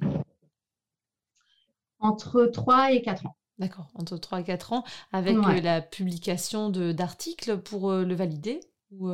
[1.99, 3.35] Entre 3 et 4 ans.
[3.57, 8.59] D'accord, entre 3 et 4 ans, avec euh, la publication d'articles pour le valider
[8.91, 9.09] ou,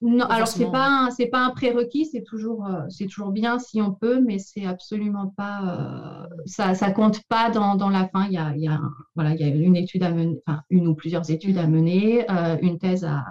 [0.00, 3.82] non, alors c'est pas c'est pas un prérequis, c'est toujours euh, c'est toujours bien si
[3.82, 8.26] on peut, mais c'est absolument pas euh, ça ça compte pas dans, dans la fin.
[8.26, 8.80] Il y a, il y a
[9.16, 11.70] voilà il y a une étude à mener, enfin une ou plusieurs études à mm.
[11.70, 13.24] mener, euh, une thèse à,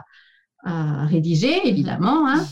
[0.66, 2.44] à rédiger évidemment, hein.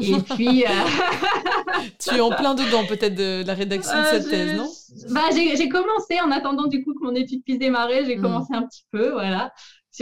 [0.00, 0.64] Et puis
[1.98, 4.68] tu es en plein dedans peut-être de la rédaction de cette thèse, non?
[5.10, 8.22] Bah j'ai commencé en attendant du coup que mon étude puisse démarrer, j'ai mm.
[8.22, 9.52] commencé un petit peu, voilà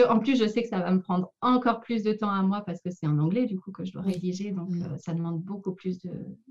[0.05, 2.63] en plus, je sais que ça va me prendre encore plus de temps à moi
[2.65, 4.83] parce que c'est en anglais du coup que je dois rédiger, donc mm.
[4.83, 5.99] euh, ça demande beaucoup plus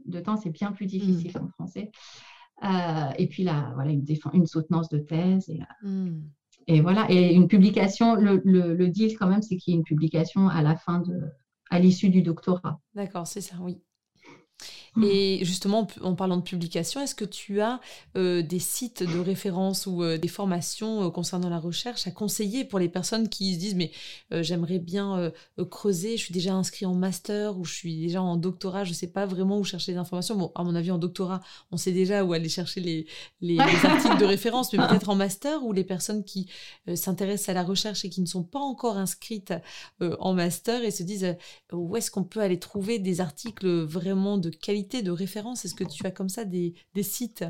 [0.06, 0.38] de, temps.
[0.38, 1.44] C'est bien plus difficile mm.
[1.44, 1.92] en français.
[2.64, 6.10] Euh, et puis là, voilà, une, une soutenance de thèse et, euh,
[6.68, 7.06] et, voilà.
[7.10, 8.16] Et une publication.
[8.16, 11.20] Le, le deal quand même, c'est qu'il y ait une publication à la fin de,
[11.70, 12.80] à l'issue du doctorat.
[12.96, 13.84] D'accord, c'est ça, oui.
[14.96, 15.04] Mmh.
[15.04, 17.82] Et justement, en parlant de publication, est-ce que tu as
[18.16, 22.64] euh, des sites de référence ou euh, des formations euh, concernant la recherche à conseiller
[22.64, 23.92] pour les personnes qui se disent mais
[24.32, 25.32] j'aimerais bien
[25.70, 28.96] creuser, je suis déjà inscrit en master ou je suis déjà en doctorat, je ne
[28.96, 30.36] sais pas vraiment où chercher des informations.
[30.36, 33.08] Bon, à mon avis, en doctorat, on sait déjà où aller chercher les,
[33.42, 36.50] les, articles de référence, mais peut-être en master ou les personnes qui
[36.96, 39.54] s'intéressent à la recherche et qui ne sont pas encore inscrites
[40.02, 41.36] en master et se disent
[41.72, 45.66] où est-ce qu'on peut aller trouver des articles vraiment de qualité de référence?
[45.66, 47.46] Est-ce que tu as comme ça des, sites?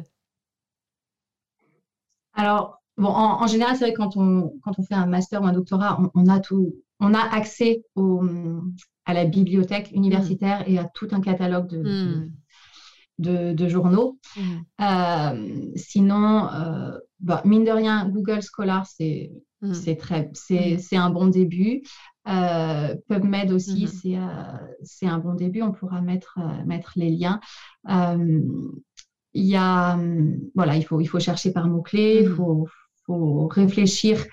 [2.34, 5.46] Alors, bon, en, général, c'est vrai que quand on, quand on fait un master ou
[5.46, 8.24] un doctorat, on, a tout, on a accès au,
[9.06, 12.30] à la bibliothèque universitaire et à tout un catalogue de,
[13.20, 13.68] de, hmm.
[13.70, 14.20] journaux.
[14.36, 14.58] Hmm.
[14.82, 19.32] Euh, sinon, euh, bah, mine de rien, Google Scholar, c'est
[19.74, 21.82] c'est très c'est un bon début.
[22.28, 24.16] Euh, PubMed aussi, mhm.
[24.18, 25.62] euh, c'est un bon début.
[25.62, 27.40] On pourra mettre, euh, mettre les liens.
[27.90, 28.42] Euh,
[29.34, 30.00] il y a,
[30.56, 32.36] voilà, il faut, il faut chercher par mots-clés, il mhm.
[32.36, 32.68] faut,
[33.06, 34.24] faut, réfléchir,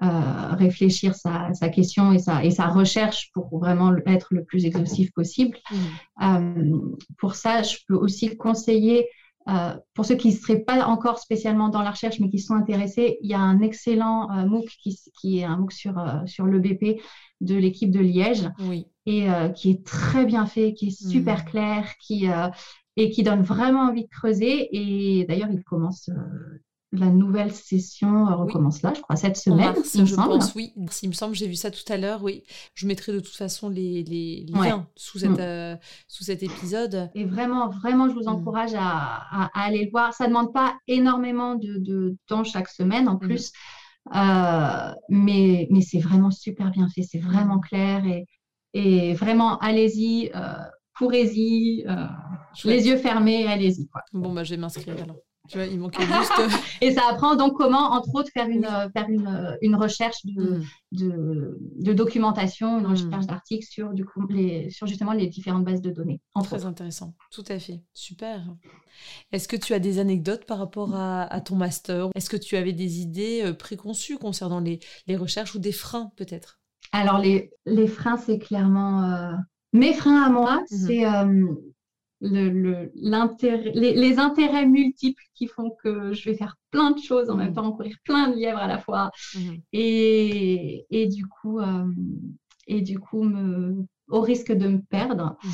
[0.00, 5.12] réfléchir sa, sa, question et sa, et sa recherche pour vraiment être le plus exhaustif
[5.12, 5.58] possible.
[6.20, 6.96] Mhm.
[7.18, 9.08] pour ça, je peux aussi conseiller
[9.48, 12.54] euh, pour ceux qui ne seraient pas encore spécialement dans la recherche, mais qui sont
[12.54, 16.24] intéressés, il y a un excellent euh, MOOC qui, qui, est un MOOC sur, euh,
[16.26, 17.00] sur l'EBP
[17.40, 18.48] de l'équipe de Liège
[19.04, 19.26] et
[19.56, 21.44] qui est très bien fait, qui est super mmh.
[21.46, 22.26] clair, qui,
[22.96, 24.68] et qui donne vraiment envie de creuser.
[24.70, 26.08] Et d'ailleurs, il commence
[26.92, 29.74] la nouvelle session recommence là, je crois, cette semaine.
[29.76, 30.74] je pense, oui.
[31.02, 32.44] Il me semble, j'ai vu ça tout à l'heure, oui.
[32.74, 35.40] Je mettrai de toute façon les, liens sous, cette, mm.
[35.40, 35.76] euh,
[36.06, 37.10] sous cet épisode.
[37.14, 38.28] Et vraiment, vraiment, je vous mm.
[38.28, 40.12] encourage à, aller le voir.
[40.12, 43.20] Ça ne demande pas énormément de, temps chaque semaine en mm.
[43.20, 43.52] plus,
[44.14, 48.26] euh, mais, mais c'est vraiment super bien fait, c'est vraiment clair et,
[48.74, 50.30] et vraiment, allez-y.
[50.34, 50.52] Euh,
[50.94, 51.86] courez-y,
[52.64, 53.88] les yeux fermés, allez-y.
[54.12, 55.16] Bon, bah, je vais m'inscrire alors
[55.54, 56.32] il manquait juste.
[56.80, 60.64] et ça apprend donc comment, entre autres, faire une, faire une, une recherche de, mm.
[60.92, 62.90] de, de, documentation, une mm.
[62.90, 66.20] recherche d'articles sur, du coup, les, sur justement les différentes bases de données.
[66.44, 67.80] Très intéressant, tout à fait.
[67.94, 68.44] Super.
[69.32, 72.08] Est-ce que tu as des anecdotes par rapport à, à ton master?
[72.14, 76.12] Est-ce que tu avais des idées euh, préconçues concernant les, les recherches ou des freins
[76.16, 76.60] peut-être?
[76.92, 79.02] Alors, les, les freins, c'est clairement.
[79.04, 79.32] Euh,
[79.72, 80.86] mes freins à moi, mm-hmm.
[80.86, 81.06] c'est.
[81.06, 81.54] Euh,
[82.22, 82.92] le,
[83.74, 87.50] les, les, intérêts multiples qui font que je vais faire plein de choses en même
[87.50, 87.54] mmh.
[87.54, 89.10] temps, courir plein de lièvres à la fois.
[89.34, 89.40] Mmh.
[89.72, 91.84] Et, et, du coup, euh,
[92.68, 95.36] et du coup me, au risque de me perdre.
[95.42, 95.48] Mmh.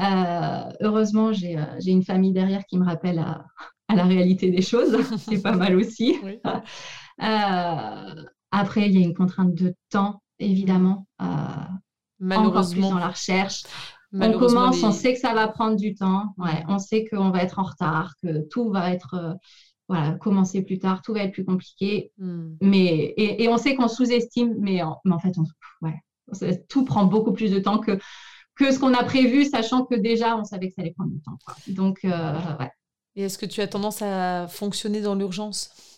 [0.00, 3.44] Euh, heureusement, euh, j'ai une famille derrière qui me rappelle à,
[3.88, 4.96] à la réalité des choses.
[5.18, 6.16] C'est pas mal aussi.
[8.54, 11.06] Après, il y a une contrainte de temps, évidemment.
[12.20, 12.60] Malheureusement.
[12.60, 13.64] Encore plus dans la recherche.
[14.14, 16.34] On commence, on sait que ça va prendre du temps.
[16.38, 19.38] Ouais, on sait qu'on va être en retard, que tout va être
[19.88, 22.12] voilà, commencer plus tard, tout va être plus compliqué.
[22.18, 22.54] Hmm.
[22.60, 25.34] Mais, et, on sait qu'on sous-estime, mais, en, mais en fait,
[25.82, 26.02] ouais,
[26.68, 27.98] tout prend beaucoup plus de temps que,
[28.54, 31.20] que ce qu'on a prévu, sachant que déjà, on savait que ça allait prendre du
[31.20, 31.38] temps.
[31.68, 32.70] Donc, euh, ouais.
[33.16, 35.91] Et est-ce que tu as tendance à fonctionner dans l'urgence?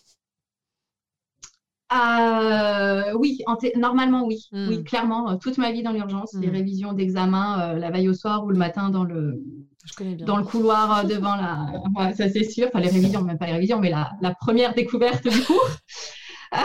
[1.93, 3.41] Euh, oui,
[3.75, 4.47] normalement oui.
[4.51, 4.67] Hmm.
[4.69, 6.51] Oui, clairement, euh, toute ma vie dans l'urgence, les hmm.
[6.51, 9.41] révisions d'examen la veille au soir ou le matin dans le,
[10.25, 12.13] dans le couloir euh, devant la.
[12.13, 12.67] ça, c'est sûr.
[12.67, 15.69] Enfin, les révisions, même pas les révisions, mais la, la première découverte du cours.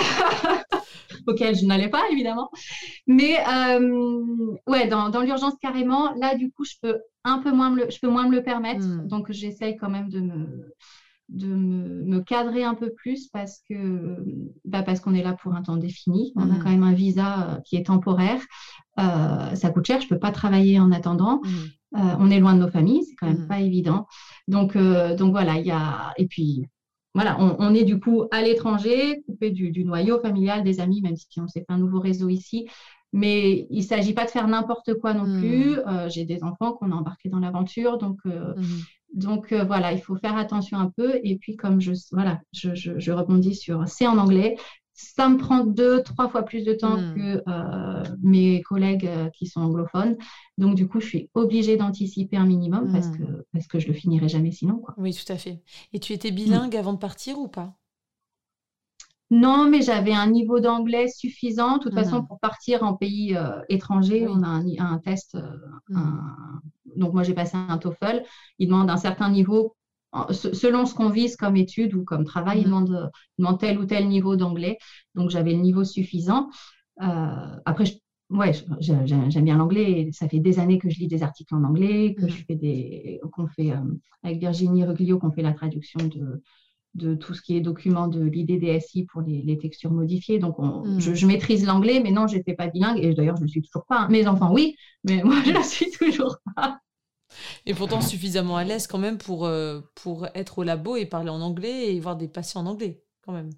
[1.26, 2.50] auquel je n'allais pas, évidemment.
[3.06, 7.70] Mais euh, ouais, dans, dans l'urgence carrément, là, du coup, je peux un peu moins
[7.70, 8.84] me le, je peux moins me le permettre.
[8.84, 9.06] Hmm.
[9.06, 10.74] Donc, j'essaye quand même de me,
[11.30, 14.16] de me, cadrer un peu plus parce que
[14.64, 16.32] bah parce qu'on est là pour un temps défini.
[16.36, 16.58] On a hmm.
[16.62, 18.40] quand même un visa euh, qui est temporaire.
[18.96, 21.40] ça coûte cher, je peux pas travailler en attendant.
[21.44, 21.68] Hmm.
[21.96, 23.48] Euh, on est loin de nos familles, c'est quand même mm.
[23.48, 24.06] pas évident.
[24.46, 26.12] Donc, euh, donc voilà, il y a.
[26.18, 26.66] Et puis,
[27.14, 31.40] voilà, on, est du coup à l'étranger, coupé du, noyau familial, des amis, même si
[31.40, 32.68] on s'est fait un nouveau réseau ici.
[33.12, 35.40] Mais il ne s'agit pas de faire n'importe quoi non mm.
[35.40, 35.78] plus.
[35.80, 37.98] Euh, j'ai des enfants qu'on a embarqués dans l'aventure.
[37.98, 38.18] Donc,
[39.12, 41.20] donc voilà, il faut faire attention un peu.
[41.24, 44.56] Et puis, comme je, voilà, je, je rebondis sur c'est en anglais,
[45.00, 47.14] ça me prend deux, trois fois plus de temps hmm.
[47.14, 50.16] que euh, mes collègues euh, qui sont anglophones.
[50.58, 53.18] Donc, du coup, je suis obligée d'anticiper un minimum parce, hmm.
[53.18, 54.78] que, parce que je le finirai jamais sinon.
[54.78, 54.94] Quoi.
[54.98, 55.62] Oui, tout à fait.
[55.92, 57.79] Et tu étais bilingue avant de partir ou pas?
[59.30, 61.78] Non, mais j'avais un niveau d'anglais suffisant.
[61.78, 65.36] De toute façon, pour partir en pays euh, étranger, on a un, test.
[66.96, 68.24] Donc, moi, j'ai passé un TOEFL.
[68.58, 69.76] Il demande un certain niveau
[70.32, 73.10] selon ce qu'on vise comme étude ou comme travail, il, mhm.
[73.38, 74.78] demande, tel ou tel niveau d'anglais.
[75.14, 76.50] Donc, j'avais le niveau suffisant.
[77.02, 77.84] Euh, après,
[78.30, 80.10] ouais, j'aime bien l'anglais.
[80.12, 83.20] Ça fait des années que je lis des articles en anglais, que je fais des,
[83.32, 86.42] qu'on fait euh, avec Virginie Reglio, qu'on fait la traduction de,
[86.94, 90.38] de tout ce qui est document de l'IDDSI pour les, textures modifiées.
[90.38, 90.98] Donc, mhm.
[90.98, 92.98] je, maîtrise l'anglais, mais non, je n'étais pas bilingue.
[93.02, 94.00] Et d'ailleurs, je ne le suis toujours pas.
[94.00, 94.08] Hein.
[94.08, 96.80] Mes enfants, oui, mais moi, je ne le suis toujours pas.
[97.64, 101.30] Et pourtant suffisamment à l'aise quand même pour, euh, pour être au labo et parler
[101.30, 103.50] en anglais et voir des patients en anglais quand même.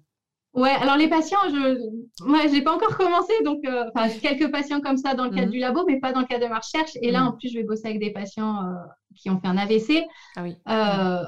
[0.53, 4.97] Ouais, alors les patients, je j'ai pas encore commencé, donc euh, enfin quelques patients comme
[4.97, 5.51] ça dans le cadre mhm.
[5.51, 6.91] du labo, mais pas dans le cadre de ma recherche.
[7.01, 7.27] Et là, mhm.
[7.27, 8.73] en plus, je vais bosser avec des patients euh,
[9.15, 10.05] qui ont fait un AVC.
[10.35, 10.55] Ah oui.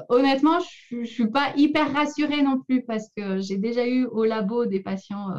[0.08, 4.24] honnêtement, je, je suis pas hyper rassurée non plus parce que j'ai déjà eu au
[4.24, 5.30] labo des patients,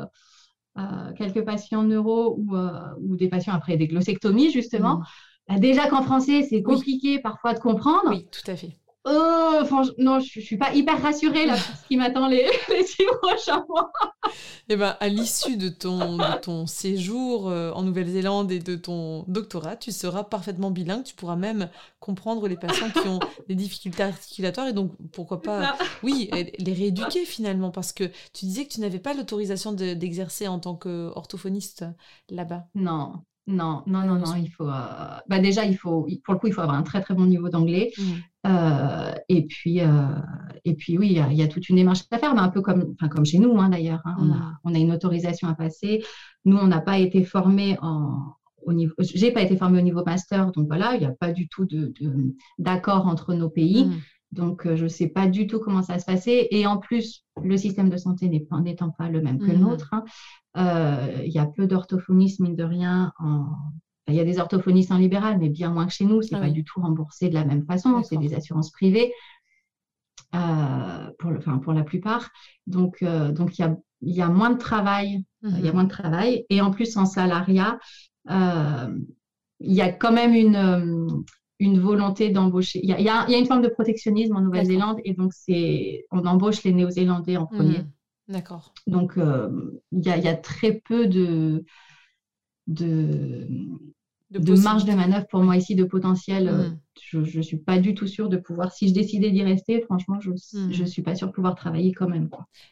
[1.17, 2.58] quelques patients neuro ou,
[3.02, 4.97] ou, des patients après des glossectomies justement.
[4.97, 5.04] Mhm.
[5.47, 8.10] Bah, déjà qu'en français, c'est compliqué parfois de comprendre.
[8.10, 8.78] Oui, tout à fait.
[9.10, 9.62] Oh,
[9.98, 13.06] non, je ne suis pas hyper rassurée là pour ce qui m'attend les, les six
[13.22, 13.91] prochains mois.
[14.67, 19.78] Eh ben, à l'issue de ton, ton séjour euh, en Nouvelle-Zélande et de ton doctorat,
[19.78, 21.04] tu seras parfaitement bilingue.
[21.04, 21.70] Tu pourras même
[22.02, 27.24] comprendre les patients qui ont des difficultés articulatoires et donc pourquoi pas, oui, les rééduquer
[27.24, 31.86] finalement parce que tu disais que tu n'avais pas l'autorisation d'exercer en tant qu'orthophoniste
[32.30, 32.65] là-bas.
[32.76, 33.13] Non,
[33.48, 34.68] non, non, non, non, il faut.
[34.68, 37.26] Euh, bah déjà, il faut, pour le coup, il faut avoir un très très bon
[37.26, 37.92] niveau d'anglais.
[37.98, 38.04] Mmh.
[38.48, 39.88] Euh, et puis, euh,
[40.66, 42.94] et puis oui, il y, a toute une démarche à faire, mais un peu comme,
[42.94, 44.02] enfin, comme chez nous hein, d'ailleurs.
[44.04, 44.18] Hein.
[44.20, 44.58] on, a, mmh.
[44.66, 46.04] on, a, une autorisation à passer.
[46.44, 48.34] Nous, on n'a pas été formés en,
[48.64, 48.94] au niveau.
[49.00, 51.64] J'ai pas été formée au niveau master, donc voilà, il n'y a pas du tout
[51.66, 51.94] de,
[52.60, 53.86] d'accord entre nos pays.
[53.86, 53.94] Mmh.
[54.38, 56.47] Donc, je ne sais pas du tout comment ça va se passer.
[56.52, 60.04] Et en plus, le système de santé n'étant pas le même que le nôtre, hein,
[60.58, 63.12] euh, il y a peu d'orthophonistes, mine de rien.
[64.08, 66.21] Il y a des orthophonistes en libéral, mais bien moins que chez nous.
[66.21, 68.02] Ce n'est ah pas du tout remboursé de la même façon.
[68.04, 69.12] C'est des assurances privées
[70.36, 72.30] euh, pour, le, pour la plupart.
[72.67, 75.26] Donc, euh, donc il, y a, y a moins de travail.
[75.43, 75.73] Il y a mhm.
[75.73, 76.45] moins de travail.
[76.50, 77.80] Et en plus, en salariat,
[78.30, 81.23] il y a quand même une,
[81.60, 82.80] une volonté d'embaucher.
[82.84, 86.74] Il, y a une forme de protectionnisme en Nouvelle-Zélande et donc c'est on embauche les
[86.74, 87.80] Néo-Zélandais en premier.
[87.80, 87.91] Mhm.
[88.28, 88.74] D'accord.
[88.88, 91.63] Donc, euh, il y, a très peu de,
[92.67, 93.48] de,
[94.32, 96.50] de, marge de manœuvre pour moi ici, de potentiel.
[96.50, 97.24] Euh, hmm.
[97.24, 100.20] Je ne suis pas du tout sûre de pouvoir, si je décidais d'y rester, franchement,
[100.20, 100.88] je ne hmm.
[100.88, 102.30] suis pas sûre de pouvoir travailler quand même.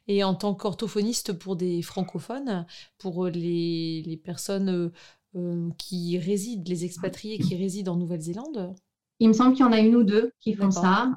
[0.08, 2.66] Et en tant qu'orthophoniste pour des francophones,
[2.98, 4.92] pour les, les personnes
[5.36, 8.76] euh, qui résident, les expatriés qui résident en Nouvelle-Zélande?
[9.20, 11.14] Il me semble qu'il y en a une ou deux qui font ça.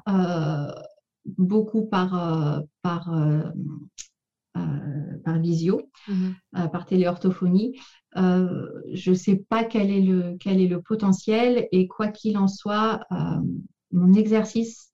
[1.37, 3.09] beaucoup par, par
[4.57, 6.35] euh, par visio, mhm.
[6.57, 7.79] euh, par téléorthophonie.
[8.17, 12.37] Euh, je ne sais pas quel est, le, quel est le potentiel et quoi qu'il
[12.37, 13.01] en soit,
[13.91, 14.91] mon exercice,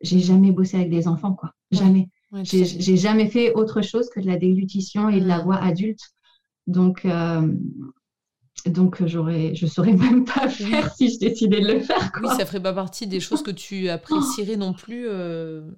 [0.00, 1.52] j'ai jamais bossé avec des enfants, quoi.
[1.70, 2.08] Jamais.
[2.42, 5.44] j'ai jamais fait autre chose que de la déglutition et de la mm.
[5.44, 6.02] voix adulte.
[6.66, 7.06] Donc,
[8.70, 12.12] donc, j'aurais, je saurais même pas faire si je décidais de le faire.
[12.22, 15.06] Oui, ça ferait pas partie des choses que tu apprécierais non plus.
[15.06, 15.70] Euh,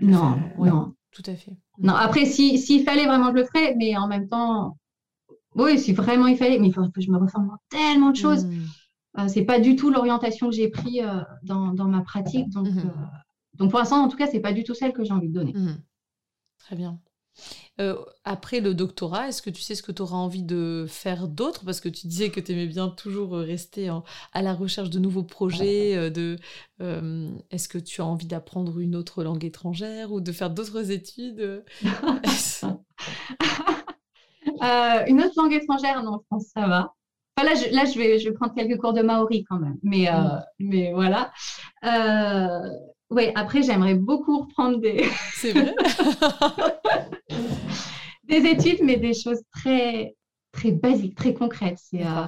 [0.00, 0.94] non, non.
[1.12, 1.56] Tout à fait.
[1.78, 4.78] Non, après, s'il si, fallait vraiment, je le ferais, mais en même temps,
[5.54, 8.16] oui, si vraiment il fallait, mais il faut que je me reforme dans tellement de
[8.16, 8.46] choses.
[8.46, 8.62] Hmm.
[9.18, 12.48] Euh, c'est pas du tout l'orientation que j'ai pris euh, dans, dans, ma pratique.
[12.48, 12.90] Donc, hmm.
[13.54, 15.34] donc pour l'instant, en tout cas, c'est pas du tout celle que j'ai envie de
[15.34, 15.52] donner.
[15.52, 15.76] Hmm.
[16.58, 16.98] Très bien.
[17.80, 21.26] Euh, après le doctorat, est-ce que tu sais ce que tu auras envie de faire
[21.26, 21.64] d'autre?
[21.64, 23.88] Parce que tu disais que tu aimais bien toujours euh, rester
[24.32, 25.96] à la recherche de nouveaux projets.
[25.96, 26.36] Euh, de,
[27.50, 31.64] est-ce que tu as envie d'apprendre une autre langue étrangère ou de faire d'autres études?
[35.08, 36.94] Une autre langue étrangère, non, je pense ça va.
[37.42, 39.76] là, je, là je, vais, je vais prendre quelques cours de maori quand même.
[39.82, 40.42] Mais, mm.
[40.58, 41.32] mais voilà.
[43.12, 45.04] Oui, après, j'aimerais beaucoup reprendre des.
[45.34, 45.74] C'est vrai?
[48.40, 50.14] des études, mais des choses très,
[50.52, 51.78] très basiques, très concrètes.
[51.78, 52.04] C'est.
[52.04, 52.26] Euh,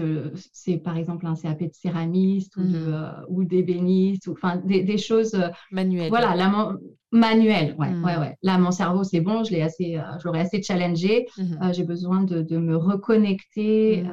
[0.00, 2.94] euh, c'est par exemple un CAP de céramiste ou, de, mhm.
[2.94, 6.08] euh, ou d'ébéniste, enfin des, des, choses manuelles.
[6.08, 6.74] Voilà, la
[7.12, 7.76] manuel.
[7.78, 8.20] Ouais, ouais, mhm.
[8.20, 8.36] ouais.
[8.42, 11.28] Là, mon cerveau, c'est bon, je l'ai assez, j'aurais assez challengé.
[11.38, 11.72] Mhm.
[11.72, 14.04] j'ai besoin de, de, me reconnecter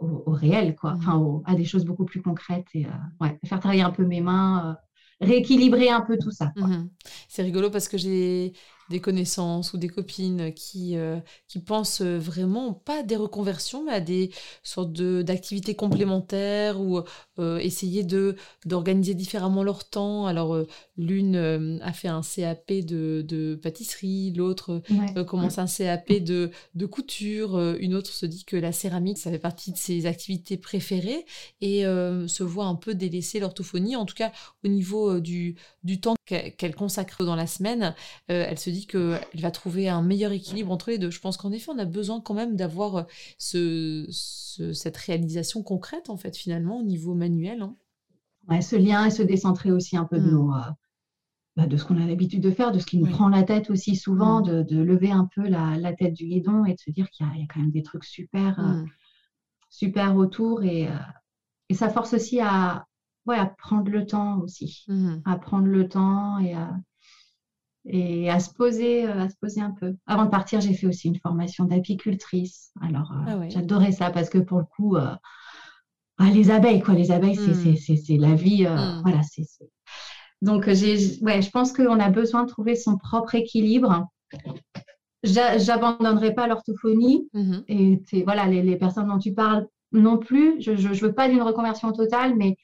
[0.00, 0.94] au, réel, quoi.
[0.96, 1.42] Enfin, mmh.
[1.46, 4.76] à des choses beaucoup plus concrètes et euh, faire travailler un peu mes mains,
[5.22, 6.52] euh, rééquilibrer un peu tout ça.
[6.56, 6.88] Mmh
[7.28, 8.52] C'est rigolo parce que j'ai
[8.92, 13.92] des connaissances ou des copines qui, euh, qui pensent vraiment pas à des reconversions, mais
[13.92, 14.30] à des
[14.62, 17.00] sortes d'activités complémentaires ou
[17.38, 20.26] euh, essayer de d'organiser différemment leur temps.
[20.26, 24.82] Alors, euh, l'une a fait un CAP de, de pâtisserie, l'autre
[25.26, 29.38] commence un CAP de, de couture, une autre se dit que la céramique, ça fait
[29.38, 31.24] partie de ses activités préférées
[31.60, 34.32] et se voit un peu délaisser l'orthophonie, en tout cas
[34.64, 37.94] au niveau du, du temps qu'elle consacre dans la semaine.
[38.28, 41.10] elle se dit qu'elle va trouver un meilleur équilibre entre les deux.
[41.10, 43.02] Je pense qu'en effet, on a besoin quand même d'avoir euh,
[43.38, 47.62] ce, cette réalisation concrète, en fait, finalement, au niveau manuel.
[47.62, 47.76] Hein.
[48.48, 50.52] Ouais, ce lien et se décentrer aussi un peu de, mm.
[50.52, 50.70] euh,
[51.56, 53.70] bah, de ce qu'on a l'habitude de faire, de ce qui nous prend la tête
[53.70, 54.64] aussi souvent, mm.
[54.64, 57.46] de, lever un peu la, tête du guidon et de se dire qu'il y, a
[57.52, 58.86] quand même des trucs super, euh, mm.
[59.70, 60.62] super autour.
[60.62, 60.88] Et,
[61.68, 62.86] et, ça force aussi à,
[63.26, 64.86] ouais, à prendre le temps aussi,
[65.24, 66.76] à prendre le temps et à
[67.84, 69.94] et à se poser, euh, à se poser un peu.
[70.06, 72.72] Avant de partir, j'ai fait aussi une formation d'apicultrice.
[72.80, 75.14] Alors, euh, ah j'adorais ça parce que pour le coup, euh,
[76.18, 78.20] ah, les abeilles, quoi, les abeilles, c'est hmm.
[78.20, 78.66] la vie.
[78.66, 79.00] Hmm.
[79.02, 79.44] Voilà, c'est.
[80.40, 84.06] Donc, ouais, je pense qu'on a besoin de trouver son propre équilibre.
[85.22, 87.62] J'abandonnerai pas l'orthophonie mm-hmm.
[87.68, 90.60] et voilà, les, les, personnes dont tu parles non plus.
[90.60, 92.56] Je ne veux pas d'une reconversion totale, mais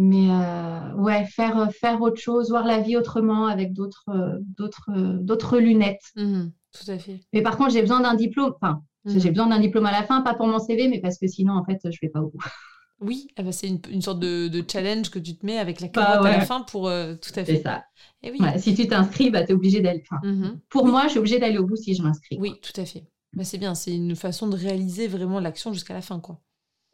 [0.00, 5.58] mais euh, ouais, faire, faire autre chose, voir la vie autrement avec d'autres, d'autres, d'autres
[5.58, 6.04] lunettes.
[6.14, 7.20] Mmh, tout à fait.
[7.32, 8.54] Mais par contre, j'ai besoin d'un diplôme.
[8.54, 9.18] Enfin, mmh.
[9.18, 11.54] j'ai besoin d'un diplôme à la fin, pas pour mon CV, mais parce que sinon,
[11.54, 12.38] en fait, je vais pas au bout.
[13.00, 15.80] Oui, eh ben, c'est une, une, sorte de, de, challenge que tu te mets avec
[15.80, 17.58] la bah carotte à la fin pour euh, tout à fait.
[17.58, 17.84] C'est ça.
[18.24, 18.40] Et eh oui.
[18.58, 20.02] si tu t'inscris, bah, tu es obligé d'aller.
[20.24, 20.48] Mmh.
[20.68, 22.38] Pour moi, je suis obligée d'aller au bout si je m'inscris.
[22.40, 23.04] Oui, tout à fait.
[23.34, 26.18] Bah, c'est bien, c'est une façon de réaliser vraiment l'action jusqu'à la fin.
[26.18, 26.40] quoi.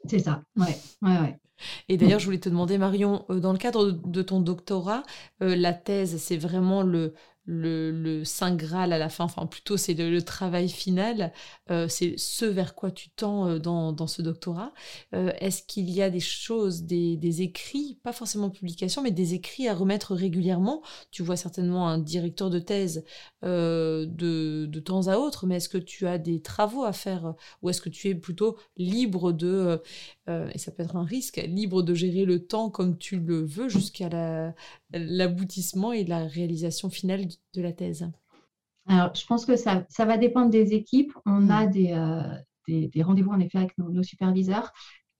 [0.06, 1.38] C'est ça, ouais, ouais, ouais.
[1.88, 5.02] Et d'ailleurs, je voulais te demander, Marion, euh, dans le cadre de ton doctorat,
[5.42, 7.14] euh, la thèse, c'est vraiment le,
[7.46, 11.32] le, le, Saint Graal à la fin, enfin plutôt c'est le, travail final,
[11.70, 14.72] euh, c'est ce vers quoi tu tends euh, dans, dans, ce doctorat.
[15.14, 19.34] Euh, est-ce qu'il y a des choses, des, des, écrits, pas forcément publications, mais des
[19.34, 20.82] écrits à remettre régulièrement?
[21.10, 23.04] Tu vois certainement un directeur de thèse
[23.42, 24.06] de,
[24.66, 27.34] de, temps à autre, mais est-ce que tu as des travaux à faire?
[27.62, 29.82] Ou est-ce que tu es plutôt libre de,
[30.26, 33.68] et ça peut être un risque, libre de gérer le temps comme tu le veux
[33.68, 34.54] jusqu'à la,
[34.92, 38.10] l'aboutissement et la réalisation finale de la thèse
[38.86, 41.12] Alors, je pense que ça, ça va dépendre des équipes.
[41.26, 41.50] On hmm.
[41.50, 42.22] a des, euh,
[42.68, 44.72] des, des rendez-vous en effet avec nos, superviseurs.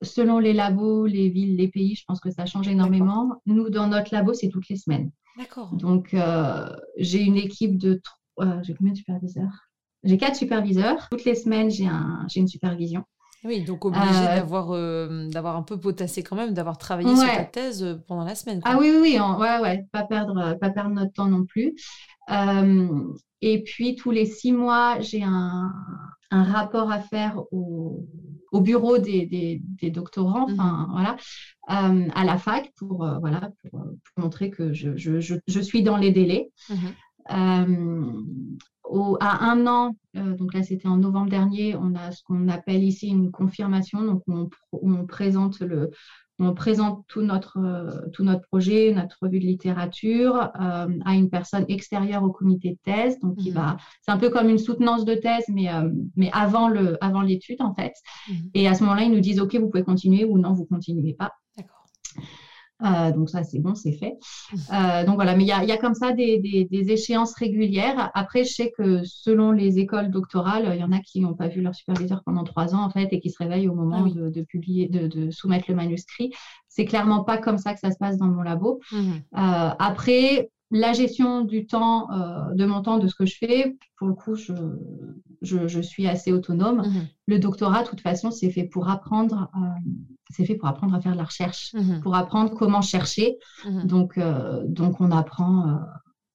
[0.03, 3.41] Selon les labos, les villes, les pays, je pense que ça change énormément.
[3.47, 5.11] Nous, dans notre labo, c'est toutes les semaines.
[5.39, 5.75] D'accord.
[5.75, 8.01] Donc, euh, j'ai une équipe de...
[8.41, 9.71] Euh, j'ai combien de superviseurs?
[10.03, 11.09] J'ai quatre superviseurs.
[11.11, 13.05] Toutes les semaines, j'ai un, une supervision.
[13.45, 17.27] Oui, donc obligé euh, d'avoir euh, d'avoir un peu potassé quand même, d'avoir travaillé sur
[17.27, 18.61] ta thèse euh, pendant la semaine.
[18.65, 21.75] Ah oui, oui, oui, ouais, ouais, pas perdre, pas perdre notre temps non plus.
[23.43, 25.71] et puis tous les six mois, j'ai un,
[26.31, 28.07] un, rapport à faire au,
[28.51, 30.55] au bureau des, des, des doctorants, mmh.
[30.55, 31.17] enfin voilà,
[31.69, 33.85] à la fac pour voilà pour,
[34.17, 36.51] montrer que je, je, je, suis dans les délais.
[36.71, 36.87] Mmh
[39.21, 43.09] à un an, donc là c'était en novembre dernier, on a ce qu'on appelle ici
[43.09, 44.03] une confirmation.
[44.03, 44.23] Donc
[44.73, 45.91] on présente le,
[46.39, 51.31] on présente tout notre, euh, tout notre projet, notre revue de littérature euh, à une
[51.31, 53.19] personne extérieure au comité de thèse.
[53.21, 53.53] Donc, mhm.
[53.53, 57.23] va, c'est un peu comme une soutenance de thèse, mais, euh, mais avant, le, avant
[57.23, 57.93] l'étude, en fait.
[58.29, 58.51] Mhm.
[58.55, 61.15] Et à ce moment-là, ils nous disent, OK, vous pouvez continuer ou non, vous continuez
[61.15, 61.33] pas.
[61.57, 61.87] D'accord.
[62.83, 64.15] Euh, donc ça, c'est bon, c'est fait.
[64.73, 68.11] Euh, donc voilà, mais il y a, comme ça des, échéances régulières.
[68.15, 71.49] Après, je sais que selon les écoles doctorales, il y en a qui n'ont pas
[71.49, 74.31] vu leur superviseur pendant trois ans en fait et qui se réveillent au moment ah
[74.31, 76.33] de, publier, de, soumettre le manuscrit.
[76.69, 78.81] C'est clairement pas comme ça que ça se passe dans mon labo.
[78.91, 78.97] Mmh.
[78.97, 82.09] Euh, après, la gestion du temps,
[82.53, 84.53] de mon temps, de ce que je fais, pour le coup, je,
[85.45, 86.79] je, suis assez autonome.
[86.79, 87.09] Mhm.
[87.27, 89.91] Le doctorat, de toute façon, c'est fait pour apprendre, euh,
[90.31, 92.01] c'est fait pour apprendre à faire de la recherche, mhm.
[92.01, 93.37] pour apprendre comment chercher.
[93.65, 93.87] Mhm.
[93.87, 95.81] Donc, euh, donc, on apprend,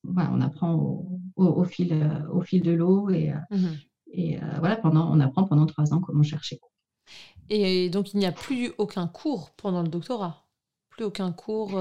[0.05, 1.03] on apprend
[1.35, 3.33] au, fil, au fil de l'eau et,
[4.13, 6.59] et voilà, pendant, on apprend pendant trois ans comment chercher.
[7.49, 10.47] Et donc, il n'y a plus aucun cours pendant le doctorat,
[10.89, 11.71] plus aucun cours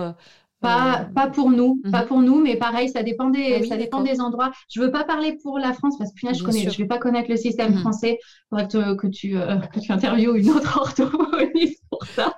[0.61, 2.09] pas, euh, pas pour nous, pas mhm.
[2.09, 4.51] pour nous, mais pareil, ça dépend des, ah ça dépend des endroits.
[4.69, 7.31] Je veux pas parler pour la France parce que je connais, je vais pas connaître
[7.31, 7.81] le système mhm.
[7.81, 8.19] français.
[8.21, 12.35] Il faudrait que, tu, euh, que tu interviewes une autre orthophoniste pour ça.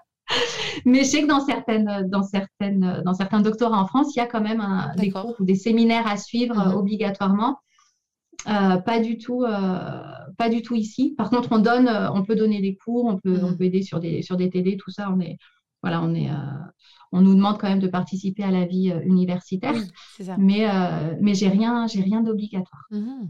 [0.84, 4.22] Mais je sais que dans certaines, dans certaines, dans certains doctorats en France, il y
[4.22, 4.64] a quand même
[4.96, 6.74] des cours ou des séminaires à suivre mhm.
[6.74, 7.58] obligatoirement.
[8.48, 9.44] Euh, pas du tout,
[10.38, 11.14] pas du tout ici.
[11.16, 13.98] Par contre, on donne, on peut donner des cours, on peut, on peut aider sur
[13.98, 15.10] des, sur des TD, tout ça.
[15.10, 15.36] On est,
[15.82, 16.28] voilà, on est,
[17.12, 19.74] on nous demande quand même de participer à la vie euh, universitaire.
[20.38, 22.86] Mais, euh, mais j'ai rien, j'ai rien d'obligatoire.
[22.90, 23.28] Mmh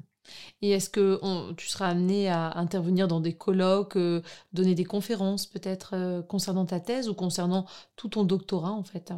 [0.62, 1.18] Et est-ce que
[1.54, 4.22] tu seras amené à intervenir dans des colloques, euh,
[4.52, 9.12] donner des conférences peut-être concernant ta thèse ou concernant tout ton doctorat en fait?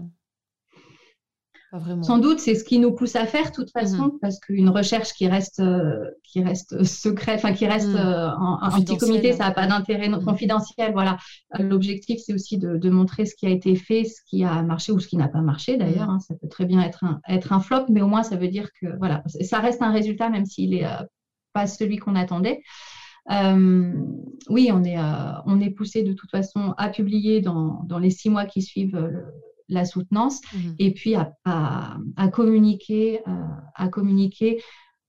[2.03, 4.19] Sans doute, c'est ce qui nous pousse à faire, de toute façon, mhm.
[4.21, 7.97] parce qu'une recherche qui reste, euh, qui reste secrète, enfin qui reste mhm.
[7.97, 10.23] euh, en, petit comité, ça n'a pas d'intérêt mhm.
[10.23, 10.93] confidentiel.
[10.93, 11.17] Voilà.
[11.59, 15.01] L'objectif, c'est aussi de, montrer ce qui a été fait, ce qui a marché ou
[15.01, 16.11] ce qui n'a pas marché d'ailleurs.
[16.11, 16.19] Hein.
[16.21, 18.69] Ça peut très bien être un, être un flop, mais au moins ça veut dire
[18.79, 21.03] que voilà, ça reste un résultat, même s'il n'est euh,
[21.55, 22.61] pas celui qu'on attendait.
[23.31, 24.99] oui, on est,
[25.47, 28.99] on est poussé de toute façon à publier dans, dans les six mois qui suivent
[28.99, 29.25] le,
[29.73, 30.75] la soutenance mhm.
[30.79, 31.29] et puis à,
[32.33, 33.33] communiquer, euh,
[33.75, 34.63] à communiquer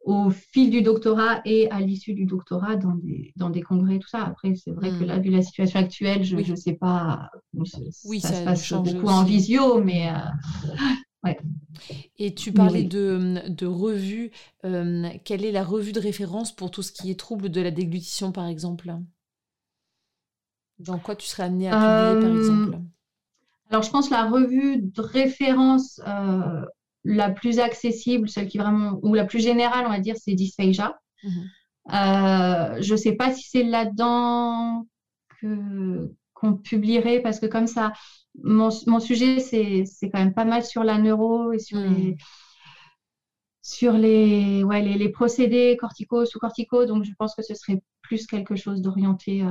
[0.04, 4.10] au fil du doctorat et à l'issue du doctorat dans des, dans des congrès, tout
[4.10, 4.24] ça.
[4.24, 5.06] Après, c'est vrai que mhm.
[5.06, 7.30] là, vu la situation actuelle, je ne sais pas,
[8.06, 10.14] oui, ça, se passe beaucoup en visio, mais euh,
[11.24, 11.38] ouais.
[12.18, 14.32] Et tu parlais de, de revue.
[14.66, 17.72] Euh, quelle est la revue de référence pour tout ce qui est trouble de la
[17.72, 18.94] déglutition, par exemple?
[20.80, 22.80] Dans quoi tu serais amené à publier, par exemple?
[23.74, 26.64] Alors, je pense la revue de référence euh,
[27.04, 30.96] la plus accessible, celle qui vraiment, ou la plus générale, on va dire, c'est Dysphagia.
[31.24, 31.50] Mhm.
[31.92, 34.86] Euh, je ne sais pas si c'est là-dedans
[35.42, 37.94] qu'on publierait, parce que comme ça,
[38.44, 38.70] mon,
[39.00, 41.96] sujet, c'est quand même pas mal sur la neuro et sur mhm.
[41.96, 42.18] les
[43.64, 46.86] sur les, ouais, les, procédés corticaux, sous-corticaux.
[46.86, 49.48] Donc, je pense que ce serait plus quelque chose d'orienté euh,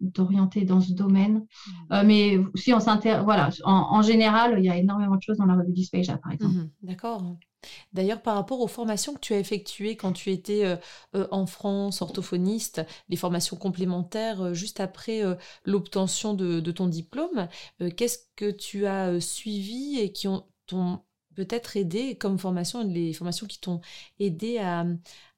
[0.00, 1.38] d'orienter dans ce domaine.
[1.38, 1.92] Mmh.
[1.92, 5.46] Euh, mais si on s'intéresse, voilà, en, général, il y a énormément de choses dans
[5.46, 6.54] la revue Dysphagia, par exemple.
[6.54, 7.36] Mmh, d'accord.
[7.94, 10.76] D'ailleurs, par rapport aux formations que tu as effectuées quand tu étais euh,
[11.16, 15.22] euh, en France, orthophoniste, les formations complémentaires juste après
[15.64, 17.48] l'obtention de, ton diplôme,
[17.96, 20.44] qu'est-ce que tu as suivi et qui ont
[21.34, 23.80] peut-être aidé comme formation, les formations qui t'ont
[24.18, 24.84] aidé à,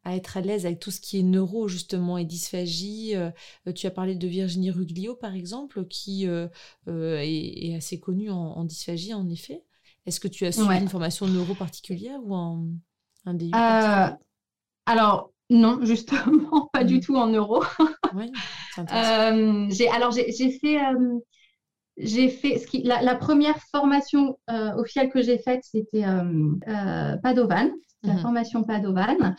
[0.07, 3.17] à être à l'aise avec tout ce qui est neuro justement et dysphagie.
[3.17, 3.31] Euh,
[3.67, 6.47] euh, tu as parlé de Virginie Ruglio par exemple, qui euh,
[6.87, 9.65] est, assez connue en, dysphagie en effet.
[10.07, 12.67] Est-ce que tu as suivi une formation neuro particulière ou un,
[13.25, 13.51] un DU
[14.87, 17.01] Alors non, justement, pas du mmh.
[17.01, 17.65] tout en neuro.
[18.15, 18.31] oui,
[19.71, 20.79] j'ai, alors j'ai fait
[21.97, 26.05] j'ai fait ce qui, la, première formation officielle que j'ai faite, c'était
[27.25, 27.73] Padovan,
[28.05, 29.35] la mmh formation Padovan.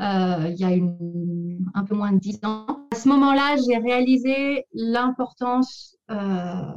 [0.00, 2.66] Euh, il y a une, un peu moins de dix ans.
[2.92, 6.72] À ce moment-là, j'ai réalisé l'importance euh,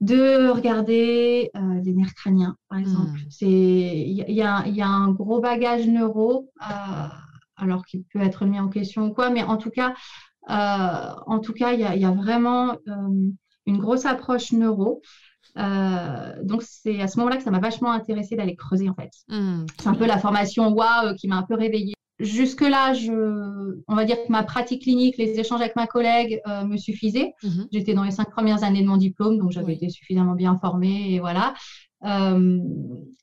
[0.00, 2.82] de regarder euh, les nerfs crâniens, par hmm.
[2.82, 3.20] exemple.
[3.40, 6.50] Il y, a, y, a, un gros bagage neuro,
[7.56, 9.94] alors qu'il peut être mis en question ou quoi, mais en tout cas,
[10.48, 12.76] en tout cas, il y a, y a, vraiment
[13.66, 15.02] une grosse approche neuro.
[15.54, 19.10] donc c'est à ce moment-là que ça m'a vachement intéressé d'aller creuser en fait.
[19.28, 19.66] Hmm.
[19.78, 22.92] C'est un peu la formation WA qui m'a un peu réveillée jusque-là,
[23.88, 27.32] on va dire que ma pratique clinique, les échanges avec ma collègue euh, me suffisaient.
[27.42, 27.68] Mhm.
[27.72, 31.14] J'étais dans les cinq premières années de mon diplôme, donc j'avais été suffisamment bien formée
[31.14, 31.54] et voilà.
[32.04, 32.58] Euh,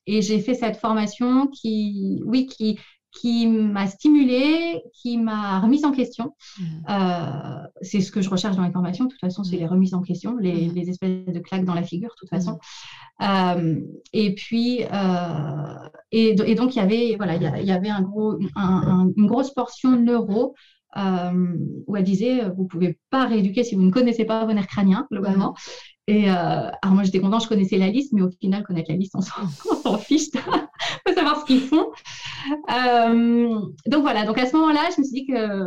[0.05, 2.79] et j'ai fait cette formation qui, oui, qui,
[3.19, 6.35] qui m'a stimulée, qui m'a remise en question.
[6.59, 6.63] Mmh.
[6.89, 9.05] Euh, c'est ce que je recherche dans les formations.
[9.05, 9.59] De toute façon, c'est mmh.
[9.59, 10.89] les remises en question, les, mmh.
[10.89, 12.59] espèces de claques dans la figure, de toute façon.
[13.21, 13.79] Euh,
[14.13, 19.25] et puis, euh, et, donc, il y avait, voilà, il y, avait un gros, une
[19.25, 20.55] grosse portion neuro
[20.95, 24.67] où elle disait, vous ne pouvez pas rééduquer si vous ne connaissez pas vos nerfs
[24.67, 25.55] crâniens, globalement.
[26.07, 29.13] Et alors moi, j'étais contente, je connaissais la liste, mais au final, connaître la liste,
[29.15, 30.29] on s'en fiche.
[31.07, 31.87] faut savoir ce qu'ils font.
[32.69, 35.65] Euh, donc voilà, donc à ce moment-là, je me suis dit que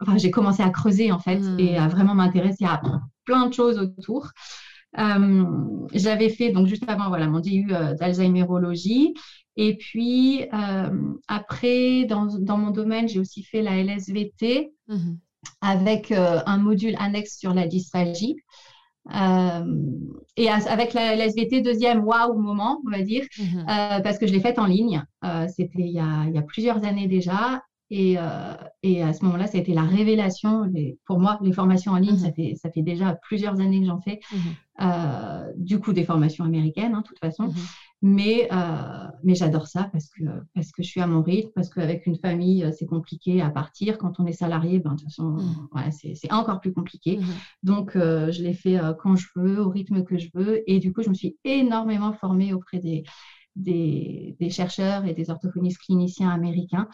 [0.00, 1.58] enfin, j'ai commencé à creuser en fait hmm.
[1.58, 2.80] et à vraiment m'intéresser à
[3.24, 4.28] plein de choses autour.
[4.98, 5.44] Euh,
[5.94, 9.14] j'avais fait donc juste avant voilà mon DU euh, d'Alzheimerologie
[9.56, 10.44] et puis
[11.28, 15.14] après dans, dans, mon domaine j'ai aussi fait la LSVT hmm.
[15.60, 18.36] avec un module annexe sur la dysphagie.
[19.10, 19.64] Euh,
[20.36, 23.66] et avec la, SVT, deuxième waouh moment, on va dire, mhm.
[23.68, 25.04] euh, parce que je l'ai faite en ligne.
[25.24, 27.62] Euh, c'était il, il, y a plusieurs années déjà.
[27.94, 28.16] Et,
[28.82, 30.64] et à ce moment-là, ça a été la révélation.
[31.04, 32.34] pour moi, les formations en ligne, ça, mhm.
[32.34, 34.20] fait, ça fait déjà plusieurs années que j'en fais.
[34.32, 35.52] Mhm.
[35.58, 37.52] du coup, des formations américaines, hein, de toute façon.
[38.04, 40.24] Mais, euh, mais j'adore ça parce que,
[40.56, 43.48] parce que je suis à mon rythme, parce qu'avec une famille, euh, c'est compliqué à
[43.48, 43.96] partir.
[43.96, 45.36] Quand on est salarié, ben, de toute façon,
[45.72, 45.90] mmh.
[46.16, 47.18] c'est encore plus compliqué.
[47.18, 47.24] Mmh.
[47.62, 50.68] Donc, euh, je l'ai fait quand je veux, au rythme que je veux.
[50.68, 53.04] Et du coup, je me suis énormément formée auprès des,
[53.54, 56.88] des, des chercheurs et des orthophonistes cliniciens américains.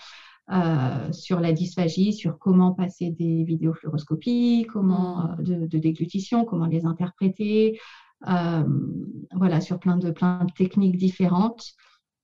[1.13, 5.43] sur la dysphagie, sur comment passer des vidéofluoroscopies, comment mmh.
[5.43, 7.79] de, de, déglutition, comment les interpréter,
[8.23, 11.75] voilà, sur plein de, plein de techniques différentes.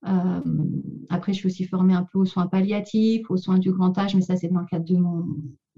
[0.07, 0.41] Euh,
[1.09, 4.15] après, je suis aussi formée un peu aux soins palliatifs, aux soins du grand âge,
[4.15, 5.25] mais ça, c'est dans le cadre de mon,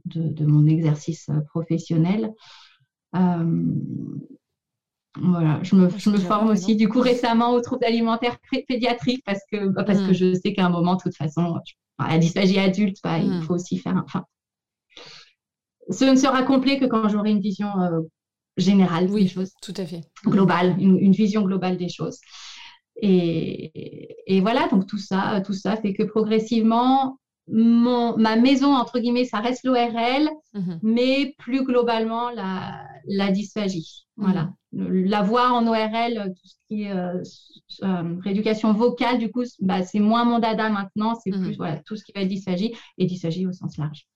[0.06, 2.34] de, mon exercice euh, professionnel.
[3.14, 3.64] voilà,
[5.64, 8.38] je me, je me forme aussi du coup récemment aux troubles alimentaires
[8.68, 10.14] pédiatriques parce que, bah, parce que mm.
[10.14, 11.58] je sais qu'à un moment, de toute façon,
[11.98, 13.42] à dysphagie adulte, bah, il mm.
[13.44, 14.02] faut aussi faire.
[14.04, 14.26] Enfin,
[15.90, 17.70] ce ne sera complet que quand j'aurai une vision
[18.58, 19.52] générale oui, des choses.
[19.62, 20.02] Tout à fait.
[20.26, 22.20] Globale, une, vision globale des choses.
[23.00, 29.00] Et, et, voilà, donc tout ça, tout ça fait que progressivement, mon, ma maison, entre
[29.00, 30.80] guillemets, ça reste l'ORL, mhm.
[30.84, 34.08] mais plus globalement, la, la dysphagie.
[34.18, 34.26] Mhm.
[34.26, 34.54] Voilà.
[34.74, 37.22] La voix en ORL, tout ce qui est euh,
[37.84, 41.44] euh, rééducation vocale, du coup, bah, c'est moins mon dada maintenant, c'est mhm.
[41.44, 44.08] plus voilà, tout ce qui va être dysphagie et dysphagie au sens large.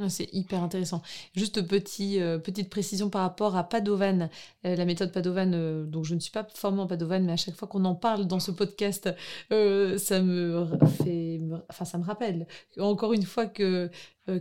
[0.00, 1.02] Ah, c'est hyper intéressant.
[1.36, 4.28] Juste petit, euh, petite précision par rapport à Padovan,
[4.66, 5.52] euh, la méthode Padovan.
[5.54, 7.94] Euh, donc je ne suis pas formée en Padovan, mais à chaque fois qu'on en
[7.94, 9.08] parle dans ce podcast,
[9.50, 10.66] ça me
[10.98, 11.40] fait,
[11.70, 12.46] enfin ça me rappelle
[12.78, 13.90] encore une fois que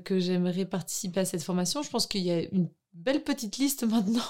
[0.05, 1.83] que j'aimerais participer à cette formation.
[1.83, 4.21] Je pense qu'il y a une belle petite liste maintenant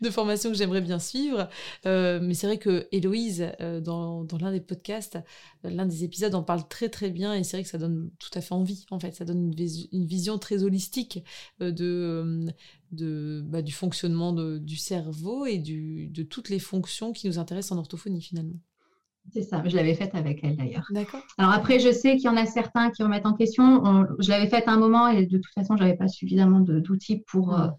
[0.00, 1.48] de formations que j'aimerais bien suivre.
[1.86, 5.18] Euh, mais c'est vrai que Héloïse, euh, dans, dans l'un des podcasts,
[5.64, 8.10] euh, l'un des épisodes, en parle très très bien et c'est vrai que ça donne
[8.18, 8.86] tout à fait envie.
[8.90, 11.24] En fait, ça donne une, une vision très holistique
[11.60, 12.46] de,
[12.92, 17.72] de, bah, du fonctionnement du cerveau et du, de toutes les fonctions qui nous intéressent
[17.72, 18.58] en orthophonie finalement.
[19.32, 20.86] C'est ça, je l'avais faite avec elle d'ailleurs.
[20.90, 21.22] D'accord.
[21.38, 23.82] Alors après, je sais qu'il y en a certains qui remettent en question.
[24.18, 27.22] je l'avais faite à un moment et de toute façon, je n'avais pas suffisamment d'outils
[27.26, 27.70] pour, mm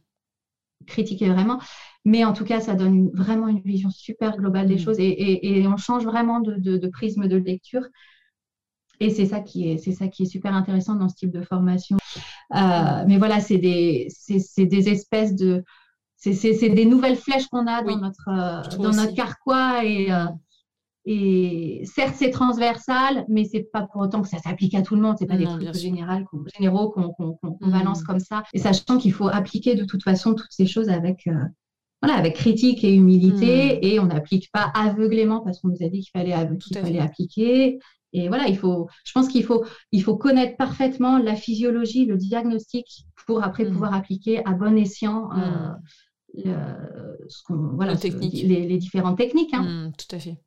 [0.86, 1.60] critiquer vraiment.
[2.06, 4.80] Mais en tout cas, ça donne vraiment une vision super globale des mm.
[4.80, 7.86] choses et, on change vraiment de, prisme de lecture.
[9.00, 11.42] Et c'est ça qui est, c'est ça qui est super intéressant dans ce type de
[11.42, 11.98] formation.
[12.56, 15.64] Euh, mais voilà, c'est des, c'est, des espèces de,
[16.18, 20.26] c'est, des nouvelles flèches qu'on a dans notre, euh, notre carquois et, euh,
[21.06, 25.02] et certes, c'est transversal, mais c'est pas pour autant que ça s'applique à tout le
[25.02, 25.16] monde.
[25.18, 27.72] C'est pas des trucs généraux qu'on mmh.
[27.72, 28.44] balance comme ça.
[28.54, 31.34] Et sachant qu'il faut appliquer de toute façon toutes ces choses avec, euh,
[32.04, 33.76] voilà, avec critique et humilité.
[33.76, 33.80] Mmh.
[33.82, 36.36] Et on n'applique pas aveuglément parce qu'on nous a dit qu'il fallait,
[36.74, 37.80] fallait appliquer.
[38.14, 42.18] Et voilà, il faut, je pense qu'il faut, il faut connaître parfaitement la physiologie, le
[42.18, 43.72] diagnostic pour après mmh.
[43.72, 45.30] pouvoir appliquer à bon escient.
[45.34, 45.70] Euh,
[47.28, 49.54] ce voilà, les, les, différentes techniques.
[49.54, 49.92] Hein.
[49.98, 50.38] tout à fait.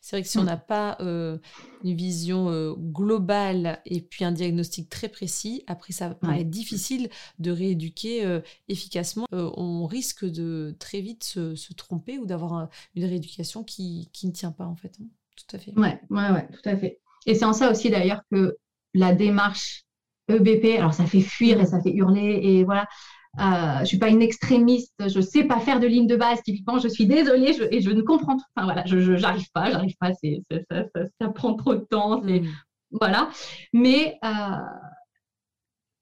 [0.00, 0.46] C'est vrai que si on mmh.
[0.46, 1.38] n'a pas euh,
[1.84, 7.08] une vision euh, globale et puis un diagnostic très précis, après ça paraît être difficile
[7.38, 9.26] de rééduquer euh, efficacement.
[9.32, 14.52] on risque de très vite se, tromper ou d'avoir une rééducation qui, qui, ne tient
[14.52, 14.92] pas en fait.
[15.00, 15.06] Hein.
[15.36, 15.72] Tout à fait.
[15.78, 17.00] Ouais, ouais, ouais, tout à fait.
[17.26, 18.56] Et c'est en ça aussi d'ailleurs que
[18.94, 19.84] la démarche
[20.28, 22.86] EBP, alors ça fait fuir et ça fait hurler et voilà,
[23.36, 26.78] je suis pas une extrémiste, je sais pas faire de ligne de base typiquement.
[26.78, 28.36] Je suis désolée et je ne comprends.
[28.56, 30.12] Enfin voilà, je j'arrive pas, j'arrive pas.
[30.14, 32.20] C'est ça, ça, ça, prend trop de temps.
[32.22, 32.46] Mm.
[32.90, 33.30] Voilà,
[33.72, 34.56] mais euh,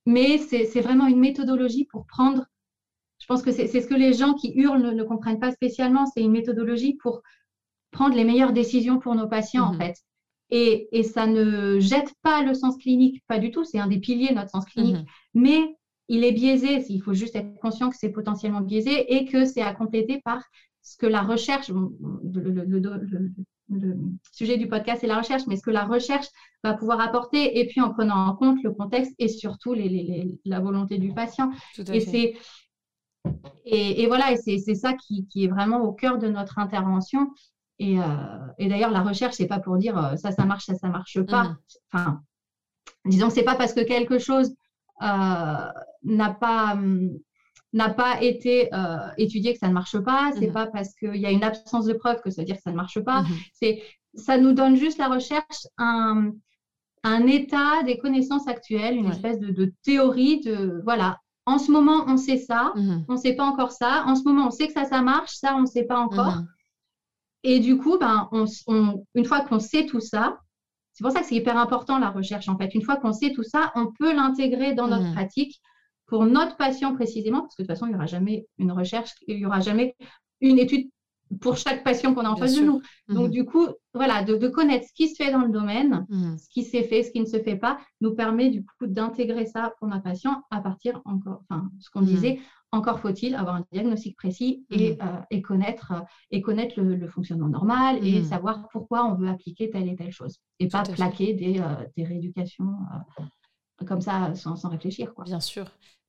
[0.06, 2.46] mais c'est vraiment une méthodologie pour prendre.
[3.18, 6.06] Je pense que c'est ce que les gens qui hurlent ne, comprennent pas spécialement.
[6.06, 7.22] C'est une méthodologie pour
[7.90, 9.78] prendre les meilleures décisions pour nos patients en mm-hmm.
[9.78, 9.96] fait.
[10.50, 13.64] Et, et, ça ne jette pas le sens clinique, pas du tout.
[13.64, 14.96] C'est un des piliers notre sens clinique.
[14.96, 15.06] Mhm.
[15.34, 15.76] Mais
[16.09, 16.84] il est biaisé.
[16.88, 20.42] Il faut juste être conscient que c'est potentiellement biaisé et que c'est à compléter par
[20.82, 23.30] ce que la recherche, le,
[24.30, 26.26] sujet du podcast c'est la recherche, mais ce que la recherche
[26.62, 30.61] va pouvoir apporter et puis en prenant en compte le contexte et surtout les, la
[30.61, 31.50] volonté du patient.
[31.92, 32.34] et c'est
[33.64, 37.32] et, voilà, et c'est ça qui, qui, est vraiment au cœur de notre intervention.
[37.78, 38.04] Et, euh,
[38.59, 41.20] et d'ailleurs, la recherche, c'est pas pour dire euh, ça, ça marche, ça, ça marche
[41.22, 41.44] pas.
[41.44, 41.57] Mhm.
[41.92, 42.22] Enfin,
[43.04, 44.54] disons que c'est pas parce que quelque chose
[45.02, 45.68] euh,
[46.07, 47.18] n'a pas hum,
[47.72, 50.30] n'a pas été euh, étudié que ça ne marche pas.
[50.32, 50.54] C'est n'est mhm.
[50.54, 52.70] pas parce qu'il y a une absence de preuve que ça veut dire que ça
[52.70, 53.22] ne marche pas.
[53.22, 53.28] Mhm.
[53.52, 53.82] C'est
[54.14, 56.32] ça nous donne juste la recherche un,
[57.02, 61.18] un état des connaissances actuelles, une espèce de, de, théorie de voilà.
[61.44, 64.02] En ce moment, on sait ça, on ne sait pas encore ça.
[64.07, 66.38] En ce moment, on sait que ça, ça marche, ça, on ne sait pas encore.
[67.44, 68.46] Et du coup, ben, on,
[69.14, 70.40] une fois qu'on sait tout ça,
[70.92, 72.74] c'est pour ça que c'est hyper important la recherche en fait.
[72.74, 75.14] Une fois qu'on sait tout ça, on peut l'intégrer dans notre mmh.
[75.14, 75.61] pratique
[76.07, 79.12] pour notre patient précisément, parce que de toute façon, il n'y aura jamais une recherche,
[79.26, 79.96] il n'y aura jamais
[80.40, 80.88] une étude
[81.40, 82.80] pour chaque patient qu'on a en face de nous.
[83.09, 83.32] Donc, mmh.
[83.32, 86.38] du coup, voilà, de, connaître ce qui se fait dans le domaine, mmh.
[86.38, 89.46] ce qui s'est fait, ce qui ne se fait pas, nous permet du coup d'intégrer
[89.46, 92.38] ça pour notre patient à partir encore, enfin, ce qu'on disait,
[92.72, 96.00] encore faut-il avoir un diagnostic précis et, euh, et connaître, euh,
[96.30, 100.38] et connaître le, fonctionnement normal et savoir pourquoi on veut appliquer telle et telle chose.
[100.59, 101.64] Et pas plaquer des, euh,
[101.96, 102.74] des, rééducations
[103.86, 105.14] comme ça sans, sans, réfléchir.
[105.14, 105.24] Quoi.
[105.24, 105.66] Bien sûr.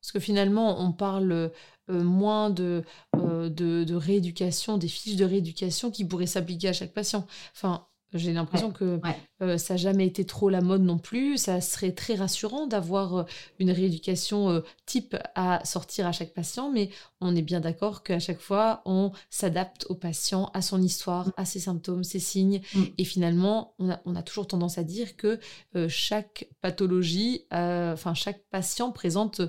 [0.08, 1.51] Parce que finalement, on parle
[1.89, 2.82] moins de,
[3.14, 3.49] de,
[3.84, 7.28] de, rééducation, des fiches de rééducation qui pourraient s'appliquer à chaque patient.
[7.53, 9.01] Enfin, j'ai l'impression que
[9.42, 11.38] euh, ça n'a jamais été trop la mode non plus.
[11.38, 13.24] Ça serait très rassurant d'avoir euh,
[13.60, 16.90] une rééducation euh, type à sortir à chaque patient, mais
[17.22, 21.46] on est bien d'accord qu'à chaque fois, on s'adapte au patient, à son histoire, à
[21.46, 22.62] ses symptômes, ses signes.
[22.74, 22.84] Mm.
[22.98, 25.40] Et finalement, on a, on a, toujours tendance à dire que
[25.88, 29.42] chaque pathologie, enfin chaque patient présente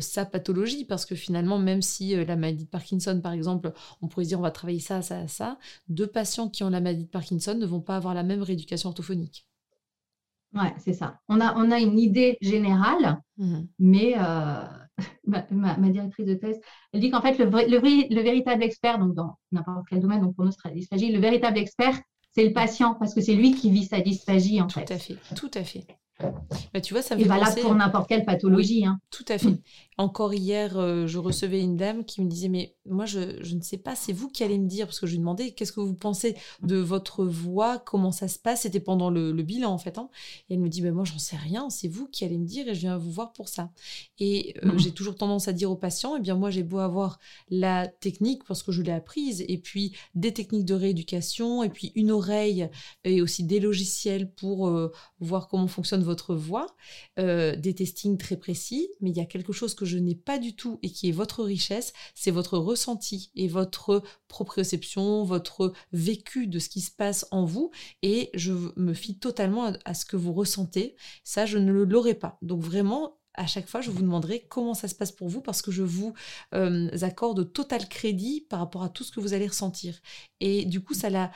[0.00, 4.26] sa pathologie, parce que finalement, même si la maladie de Parkinson, par exemple, on pourrait
[4.26, 5.58] dire on va travailler ça, ça, ça,
[5.88, 8.92] deux patients qui ont la maladie de Parkinson ne vont pas avoir la même rééducation
[10.54, 11.18] Ouais, c'est ça.
[11.28, 13.60] On a, on a une idée générale, mmh.
[13.78, 14.64] mais euh,
[15.50, 16.60] ma, directrice de thèse,
[16.92, 20.44] elle dit qu'en fait, le, le, véritable expert, donc dans n'importe quel domaine, donc pour
[20.44, 21.98] nous, dysphagie, le véritable expert,
[22.34, 24.84] c'est le patient, parce que c'est lui qui vit sa dysphagie, en tout fait.
[24.84, 25.86] Tout à fait, tout à fait.
[26.72, 28.84] Bah, tu vois, ça me Et valable pour n'importe quelle pathologie.
[28.84, 29.00] hein.
[29.10, 29.60] Tout à fait.
[29.98, 33.60] Encore hier, euh, je recevais une dame qui me disait, mais moi, je, je ne
[33.60, 35.80] sais pas, c'est vous qui allez me dire, parce que je lui demandais, qu'est-ce que
[35.80, 38.62] vous pensez de votre voix, comment ça se passe?
[38.62, 39.98] C'était pendant le, bilan, en fait.
[39.98, 40.08] Hein.
[40.48, 42.68] Et elle me dit, ben, moi, j'en sais rien, c'est vous qui allez me dire
[42.68, 43.70] et je viens vous voir pour ça.
[44.18, 44.78] Et euh, mmh.
[44.78, 47.18] j'ai toujours tendance à dire aux patients, eh bien, moi, j'ai beau avoir
[47.50, 51.92] la technique, parce que je l'ai apprise, et puis des techniques de rééducation, et puis
[51.94, 52.68] une oreille,
[53.04, 56.66] et aussi des logiciels pour euh, voir comment fonctionne votre voix,
[57.16, 60.54] des testings très précis, mais il y a quelque chose que je n'ai pas du
[60.54, 66.58] tout et qui est votre richesse, c'est votre ressenti et votre proprioception, votre vécu de
[66.58, 67.70] ce qui se passe en vous.
[68.02, 70.96] Et je me fie totalement à, ce que vous ressentez.
[71.24, 72.38] Ça, je ne l'aurai pas.
[72.42, 75.62] Donc vraiment, à chaque fois, je vous demanderai comment ça se passe pour vous parce
[75.62, 76.12] que je vous
[76.54, 80.00] euh, accorde total crédit par rapport à tout ce que vous allez ressentir.
[80.40, 81.30] Et du coup, ça la,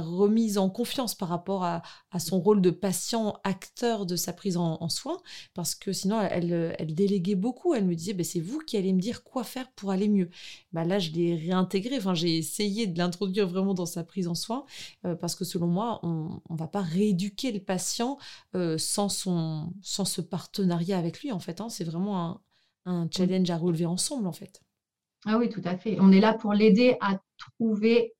[0.00, 1.82] remise en confiance par rapport à,
[2.18, 5.18] son rôle de patient, acteur de sa prise en, soin,
[5.52, 7.74] parce que sinon, elle, elle déléguait beaucoup.
[7.74, 10.30] Elle me disait, bah, c'est vous qui allez me dire quoi faire pour aller mieux.
[10.72, 14.34] Bah, là, je l'ai réintégré, enfin, j'ai essayé de l'introduire vraiment dans sa prise en
[14.34, 14.64] soin,
[15.04, 18.18] euh, parce que selon moi, on ne va pas rééduquer le patient
[18.54, 21.60] euh, sans, son, sans ce partenariat avec lui, en fait.
[21.60, 21.68] Hein.
[21.68, 22.40] C'est vraiment
[22.84, 23.08] un, mmh.
[23.16, 24.60] challenge à relever ensemble, en fait.
[25.24, 25.98] Ah oui, tout à fait.
[26.00, 27.18] On est là pour l'aider à
[27.56, 28.14] trouver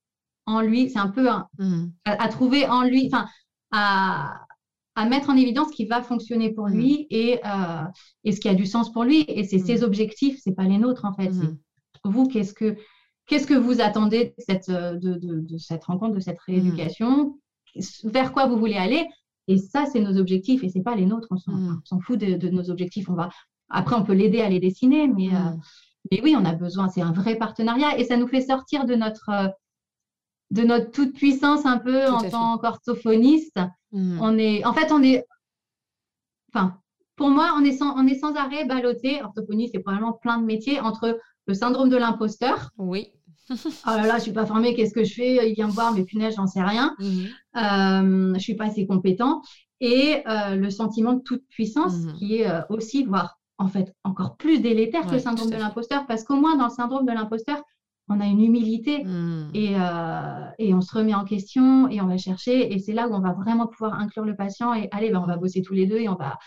[0.46, 1.90] en lui, c'est un peu mmh.
[2.04, 3.26] à, trouver en lui, enfin,
[3.72, 4.46] à,
[5.08, 7.06] mettre en évidence ce qui va fonctionner pour lui mmh.
[7.10, 7.84] et, euh,
[8.24, 9.24] et, ce qui a du sens pour lui.
[9.28, 11.32] Et c'est ses objectifs, c'est pas les nôtres, en fait.
[12.04, 12.76] Vous, qu'est-ce que,
[13.26, 17.38] qu'est-ce que vous attendez de cette, de, cette rencontre, de cette rééducation?
[18.04, 19.06] Vers quoi vous voulez aller?
[19.48, 21.28] Et ça, c'est nos objectifs et c'est pas les nôtres.
[21.30, 22.00] On s'en, mm.
[22.00, 23.08] fout de, nos objectifs.
[23.08, 23.30] On va
[23.68, 25.60] après, on peut l'aider à les dessiner, mais, euh, mm.
[26.10, 26.88] mais oui, on a besoin.
[26.88, 29.48] C'est un vrai partenariat et ça nous fait sortir de notre euh,
[30.52, 33.58] de notre toute puissance un peu en tant qu'orthophoniste.
[33.92, 34.18] Mm.
[34.20, 35.24] On est, en fait, on est,
[36.52, 36.78] enfin,
[37.16, 39.22] pour moi, on est sans, on est sans arrêt ballotté.
[39.22, 42.70] Orthophonie, c'est probablement plein de métiers entre le syndrome de l'imposteur.
[42.78, 43.12] Oui
[43.50, 43.54] oh
[43.86, 45.48] là là, je suis pas formée, qu'est-ce que je fais?
[45.48, 46.94] Il vient me voir, mais punaise, j'en sais rien.
[46.98, 47.26] Mhm.
[47.56, 49.42] Euh, je suis pas assez compétent.
[49.80, 52.12] Et euh, le sentiment de toute puissance, mhm.
[52.14, 56.06] qui est euh, aussi, voire en fait encore plus délétère que le syndrome de l'imposteur,
[56.06, 57.62] parce qu'au moins dans le syndrome de l'imposteur,
[58.08, 59.50] on a une humilité mmh.
[59.56, 62.72] euh, et, on se remet en question et on va chercher.
[62.72, 65.26] Et c'est là où on va vraiment pouvoir inclure le patient et allez, ben, on
[65.26, 66.38] va bosser tous les deux et on va,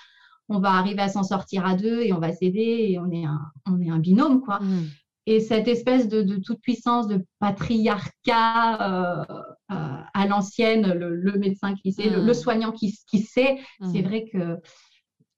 [0.48, 3.26] on va arriver à s'en sortir à deux et on va s'aider et on est
[3.26, 4.60] un, on est un binôme, quoi.
[4.60, 4.86] Mmh.
[5.30, 11.92] Et cette espèce de, toute puissance, de patriarcat euh, euh, à l'ancienne, le, médecin qui
[11.92, 12.34] sait, le, mmh.
[12.34, 13.60] soignant qui, qui sait,
[13.92, 14.58] c'est vrai que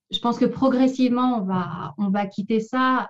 [0.09, 3.09] je pense que progressivement, on va, on va quitter ça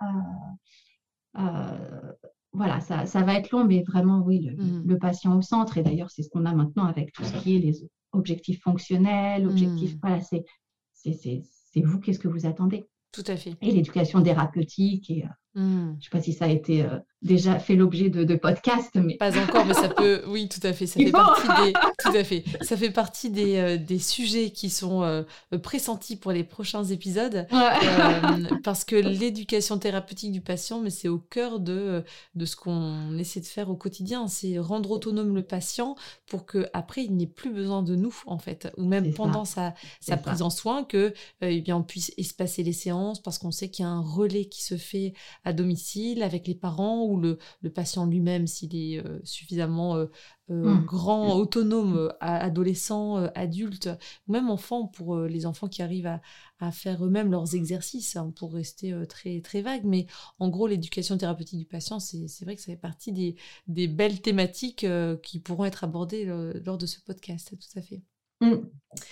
[2.52, 4.82] voilà, ça, ça, va être long, mais vraiment, oui, mmh.
[4.88, 5.78] le, patient au centre.
[5.78, 9.46] Et d'ailleurs, c'est ce qu'on a maintenant avec tout ce qui est les objectifs fonctionnels,
[9.46, 12.88] objectifs, voilà, c'est vous, qu'est-ce que vous attendez?
[13.12, 13.56] Tout à fait.
[13.62, 15.92] Et l'éducation thérapeutique et Hmm.
[15.94, 18.96] Je ne sais pas si ça a été euh, déjà fait l'objet de, de podcasts,
[18.96, 20.22] mais pas encore, mais ça peut.
[20.28, 20.88] Oui, tout à fait.
[20.88, 21.74] Ça fait partie des.
[22.00, 22.44] Tout à fait.
[22.62, 25.24] Ça fait partie des, euh, des sujets qui sont euh,
[25.62, 27.48] pressentis pour les prochains épisodes,
[28.64, 32.04] parce que l'éducation thérapeutique du patient, mais c'est au cœur de
[32.36, 35.96] de ce qu'on essaie de faire au quotidien, c'est rendre autonome le patient
[36.28, 39.74] pour que après il n'ait plus besoin de nous en fait, ou même pendant sa,
[40.00, 43.70] sa prise en soin que eh bien on puisse espacer les séances parce qu'on sait
[43.70, 45.14] qu'il y a un relais qui se fait
[45.44, 47.38] à domicile avec les parents ou le,
[47.74, 50.06] patient lui-même s'il est euh, suffisamment euh,
[50.50, 50.86] euh, mmh.
[50.86, 53.90] grand, autonome, adolescent, adulte,
[54.28, 56.20] ou même enfant pour les enfants qui arrivent
[56.60, 59.86] à, faire eux-mêmes leurs exercices, hein, pour rester très, très vague.
[59.86, 60.08] Mais
[60.40, 63.36] en gros, l'éducation thérapeutique du patient, c'est vrai que ça fait partie des,
[63.68, 64.86] des belles thématiques
[65.24, 66.26] qui pourront être abordées
[66.66, 68.04] lors de ce podcast, tout à fait.
[68.42, 68.56] Mmh.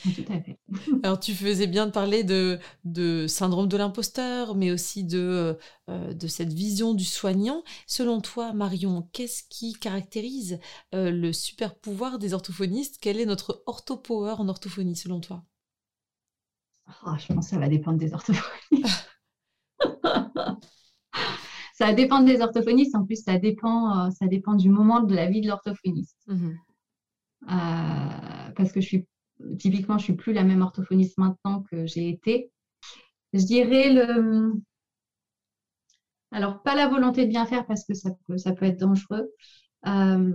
[0.03, 0.59] Tout à fait.
[1.03, 5.57] Alors, tu faisais bien de parler de, de syndrome de l'imposteur, mais aussi de,
[5.89, 7.63] euh, de cette vision du soignant.
[7.87, 10.59] Selon toi, Marion, qu'est-ce qui caractérise
[10.93, 12.97] euh, le super pouvoir des orthophonistes?
[12.99, 15.43] Quel est notre orthopower en orthophonie, selon toi?
[17.05, 18.49] Oh, Je pense que ça va dépendre des orthophonistes.
[21.73, 22.95] ça va dépendre des orthophonistes.
[22.95, 26.17] En plus, ça dépend, euh, ça dépend du moment de la vie de l'orthophoniste.
[26.27, 26.49] Mmh
[28.55, 29.07] parce que je suis
[29.57, 32.51] typiquement, je suis plus la même orthophoniste maintenant que j'ai été.
[33.33, 34.53] Je dirais le.
[36.31, 39.29] Alors, pas la volonté de bien faire parce que ça peut, ça peut être dangereux.
[39.87, 40.31] Euh,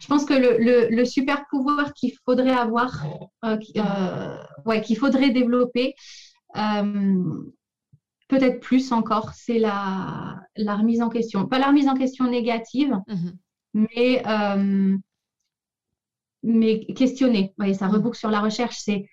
[0.00, 3.04] je pense que le, super pouvoir qu'il faudrait avoir,
[3.44, 5.94] euh, euh, ouais, qu'il faudrait développer,
[8.28, 11.46] peut-être plus encore, c'est la, la, remise en question.
[11.46, 13.30] Pas la remise en question négative, mmh
[13.74, 14.22] mais
[16.42, 17.54] mais questionner.
[17.58, 17.92] Oui, ça mm.
[17.92, 19.06] reboucle sur la recherche, c'est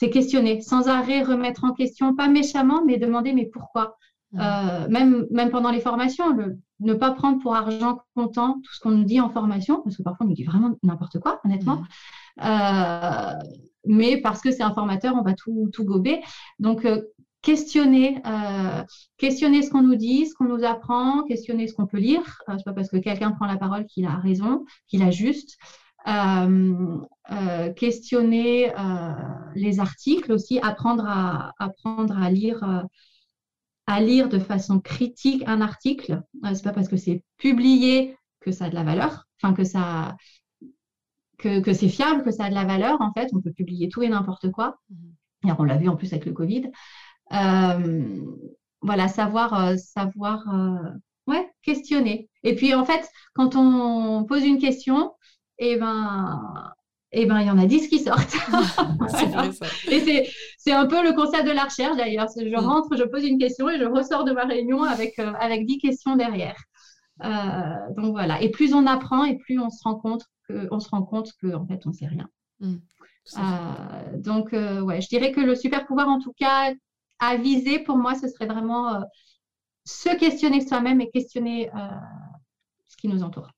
[0.00, 3.98] c'est questionner, sans arrêt remettre en question, pas méchamment, mais demander mais pourquoi?
[4.32, 4.40] Mm.
[4.40, 6.34] Euh, même, même pendant les formations,
[6.80, 10.02] ne pas prendre pour argent comptant tout ce qu'on nous dit en formation, parce que
[10.02, 11.82] parfois on nous dit vraiment n'importe quoi, honnêtement.
[12.38, 12.44] Mm.
[12.44, 13.32] Euh,
[13.86, 16.22] mais parce que c'est un formateur, on va tout, tout gober.
[16.58, 17.02] Donc, euh,
[17.42, 18.22] questionner,
[19.16, 22.42] questionner ce qu'on nous dit, ce qu'on nous apprend, questionner ce qu'on peut lire.
[22.46, 25.56] c'est pas parce que quelqu'un prend la parole qu'il a raison, qu'il a juste.
[26.06, 26.98] Euh,
[27.30, 29.12] euh, questionner euh,
[29.54, 32.86] les articles aussi, apprendre à, apprendre à lire
[33.86, 36.22] à lire de façon critique un article.
[36.54, 40.16] c'est pas parce que c'est publié que ça a de la valeur, enfin que ça
[41.38, 43.00] que, que c'est fiable, que ça a de la valeur.
[43.00, 44.78] En fait, on peut publier tout et n'importe quoi.
[45.46, 46.70] Et on l'a vu en plus avec le Covid.
[48.82, 50.44] voilà, savoir, savoir,
[51.26, 52.28] ouais, questionner.
[52.42, 55.12] Et puis en fait, quand on pose une question,
[55.60, 56.72] et ben,
[57.12, 58.34] et ben, il y en a 10 qui sortent.
[59.90, 62.28] Et c'est un peu le concept de la recherche d'ailleurs.
[62.36, 62.64] Je mm.
[62.64, 65.78] rentre, je pose une question et je ressors de ma réunion avec, euh, avec 10
[65.78, 66.56] questions derrière.
[67.24, 68.40] Euh, donc voilà.
[68.42, 71.32] Et plus on apprend et plus on se rend compte que, on se rend compte
[71.40, 72.28] que en fait, on ne sait rien.
[72.60, 72.76] Mm.
[73.36, 76.72] Euh, donc, ouais, je dirais que le super pouvoir, en tout cas,
[77.18, 79.02] à viser, pour moi, ce serait vraiment
[79.84, 81.70] se questionner soi-même et questionner
[82.88, 83.50] ce qui nous entoure.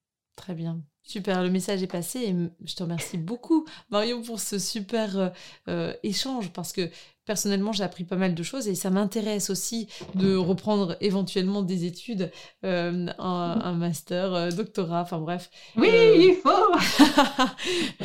[0.43, 0.82] Très bien.
[1.05, 2.34] Super, le message est passé et
[2.64, 5.28] je te remercie beaucoup Marion pour ce super euh,
[5.68, 6.90] euh, échange parce que
[7.25, 11.85] personnellement, j'ai appris pas mal de choses et ça m'intéresse aussi de reprendre éventuellement des
[11.85, 12.31] études,
[12.64, 15.51] euh, un, master, euh, doctorat, enfin bref.
[15.77, 16.51] Oui, euh, il faut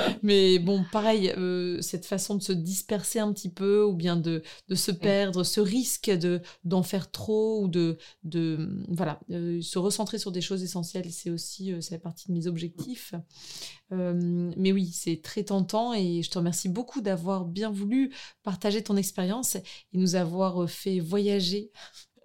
[0.24, 1.34] Mais bon, pareil,
[1.82, 5.62] cette façon de se disperser un petit peu ou bien de, de se perdre, ce
[5.62, 11.12] risque de d'en faire trop ou de, de voilà, se recentrer sur des choses essentielles,
[11.12, 13.14] c'est aussi, c'est partie de mes objectifs.
[13.92, 18.14] Mais oui, c'est très tentant et je te remercie beaucoup d'avoir bien voulu
[18.44, 19.64] partager ton expérience et
[19.94, 21.72] nous avoir euh, fait voyager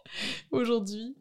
[0.51, 1.17] aujourd'hui.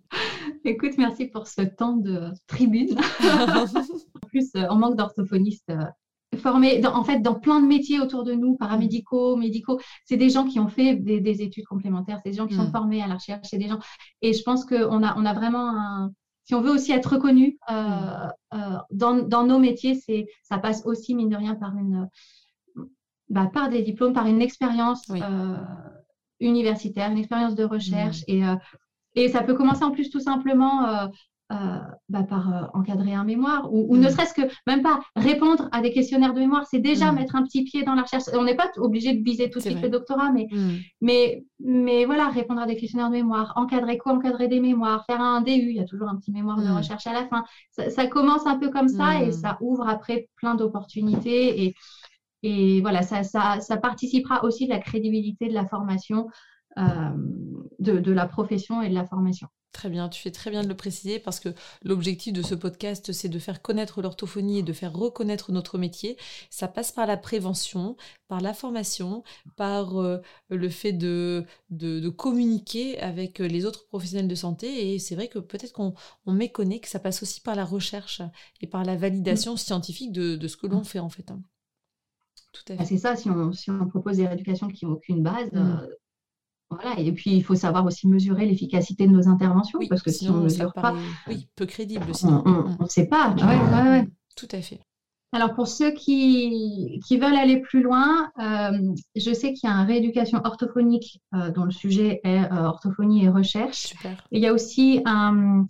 [0.65, 2.97] Écoute, merci pour ce temps de tribune.
[3.23, 8.23] en plus, euh, on manque d'orthophonistes euh, formés, en fait, dans plein de métiers autour
[8.23, 9.79] de nous, paramédicaux, médicaux.
[10.05, 12.71] C'est des gens qui ont fait des, études complémentaires, c'est des gens qui sont mm.
[12.71, 13.79] formés à la recherche, c'est des gens.
[14.21, 16.11] Et je pense qu'on a, on a vraiment un,
[16.43, 17.57] si on veut aussi être reconnu
[18.91, 22.09] dans, nos métiers, c'est, ça passe aussi, mine de rien, par, une,
[23.29, 25.11] bah, par des diplômes, par une expérience
[26.39, 28.21] universitaire, une expérience de recherche.
[28.27, 28.31] Mmh.
[28.33, 28.43] Et,
[29.15, 31.07] et ça peut commencer en plus tout simplement euh,
[32.07, 34.09] bah, par euh, encadrer un mémoire ou, ne mm.
[34.11, 37.15] serait-ce que même pas répondre à des questionnaires de mémoire, c'est déjà mm.
[37.15, 38.23] mettre un petit pied dans la recherche.
[38.33, 40.77] On n'est pas obligé de viser tout de suite le doctorat, mais, mm.
[41.01, 45.19] mais, mais voilà, répondre à des questionnaires de mémoire, encadrer quoi Encadrer des mémoires, faire
[45.19, 47.43] un DU, il y a toujours un petit mémoire de recherche à la fin.
[47.71, 51.75] Ça, commence un peu comme ça et ça ouvre après plein d'opportunités et,
[52.43, 56.27] et voilà, ça, ça, ça, participera aussi de la crédibilité de la formation,
[56.77, 56.83] euh,
[57.79, 59.47] de, de la profession et de la formation.
[59.71, 61.47] Très bien, tu fais très bien de le préciser parce que
[61.81, 66.17] l'objectif de ce podcast, c'est de faire connaître l'orthophonie et de faire reconnaître notre métier.
[66.49, 67.95] Ça passe par la prévention,
[68.27, 69.23] par la formation,
[69.55, 70.17] par euh,
[70.49, 74.93] le fait de, de, communiquer avec les autres professionnels de santé.
[74.93, 75.93] Et c'est vrai que peut-être qu'on
[76.27, 78.21] méconnaît que ça passe aussi par la recherche
[78.59, 81.31] et par la validation scientifique de, ce que l'on fait en fait.
[81.31, 81.41] Hein.
[82.51, 82.95] Tout à bah, fait.
[82.95, 85.57] C'est ça, si on, si on propose des rééducations qui n'ont aucune base, mmh.
[85.57, 85.87] euh,
[86.71, 90.29] voilà, et puis il faut savoir aussi mesurer l'efficacité de nos interventions, parce que si
[90.29, 90.95] on ne mesure pas,
[91.27, 92.43] oui, peu crédible sinon.
[92.45, 93.35] On ne sait pas.
[93.35, 94.79] Ouais, Tout à fait.
[95.33, 99.75] Alors pour ceux qui, qui veulent aller plus loin, euh, je sais qu'il y a
[99.75, 103.77] un rééducation orthophonique euh, dont le sujet est euh, orthophonie et recherche.
[103.77, 104.27] Super.
[104.31, 105.65] il y a aussi un,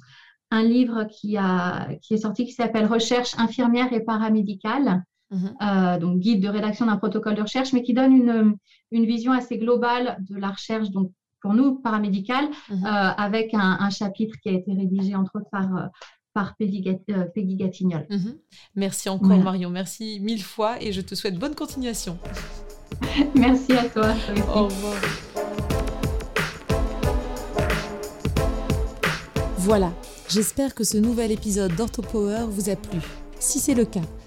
[0.50, 5.04] un livre qui, a, qui est sorti qui s'appelle Recherche infirmière et paramédicale.
[5.32, 5.56] Mhm.
[5.62, 8.58] Euh, donc guide de rédaction d'un protocole de recherche, mais qui donne une,
[8.92, 11.12] une, vision assez globale de la recherche, donc
[11.42, 12.86] pour nous, paramédicale, mhm.
[12.86, 15.88] euh, avec un, chapitre qui a été rédigé entre autres par, euh,
[16.34, 16.82] par Peggy,
[17.56, 18.06] Gatignol.
[18.10, 18.36] Mhm.
[18.76, 22.18] Merci encore Marion, merci mille fois et je te souhaite bonne continuation.
[23.36, 24.10] merci à toi.
[24.54, 25.02] Au revoir.
[29.58, 29.94] Voilà,
[30.28, 33.00] j'espère que ce nouvel épisode d'OrthoPower vous a plu.
[33.40, 34.02] Si c'est le cas,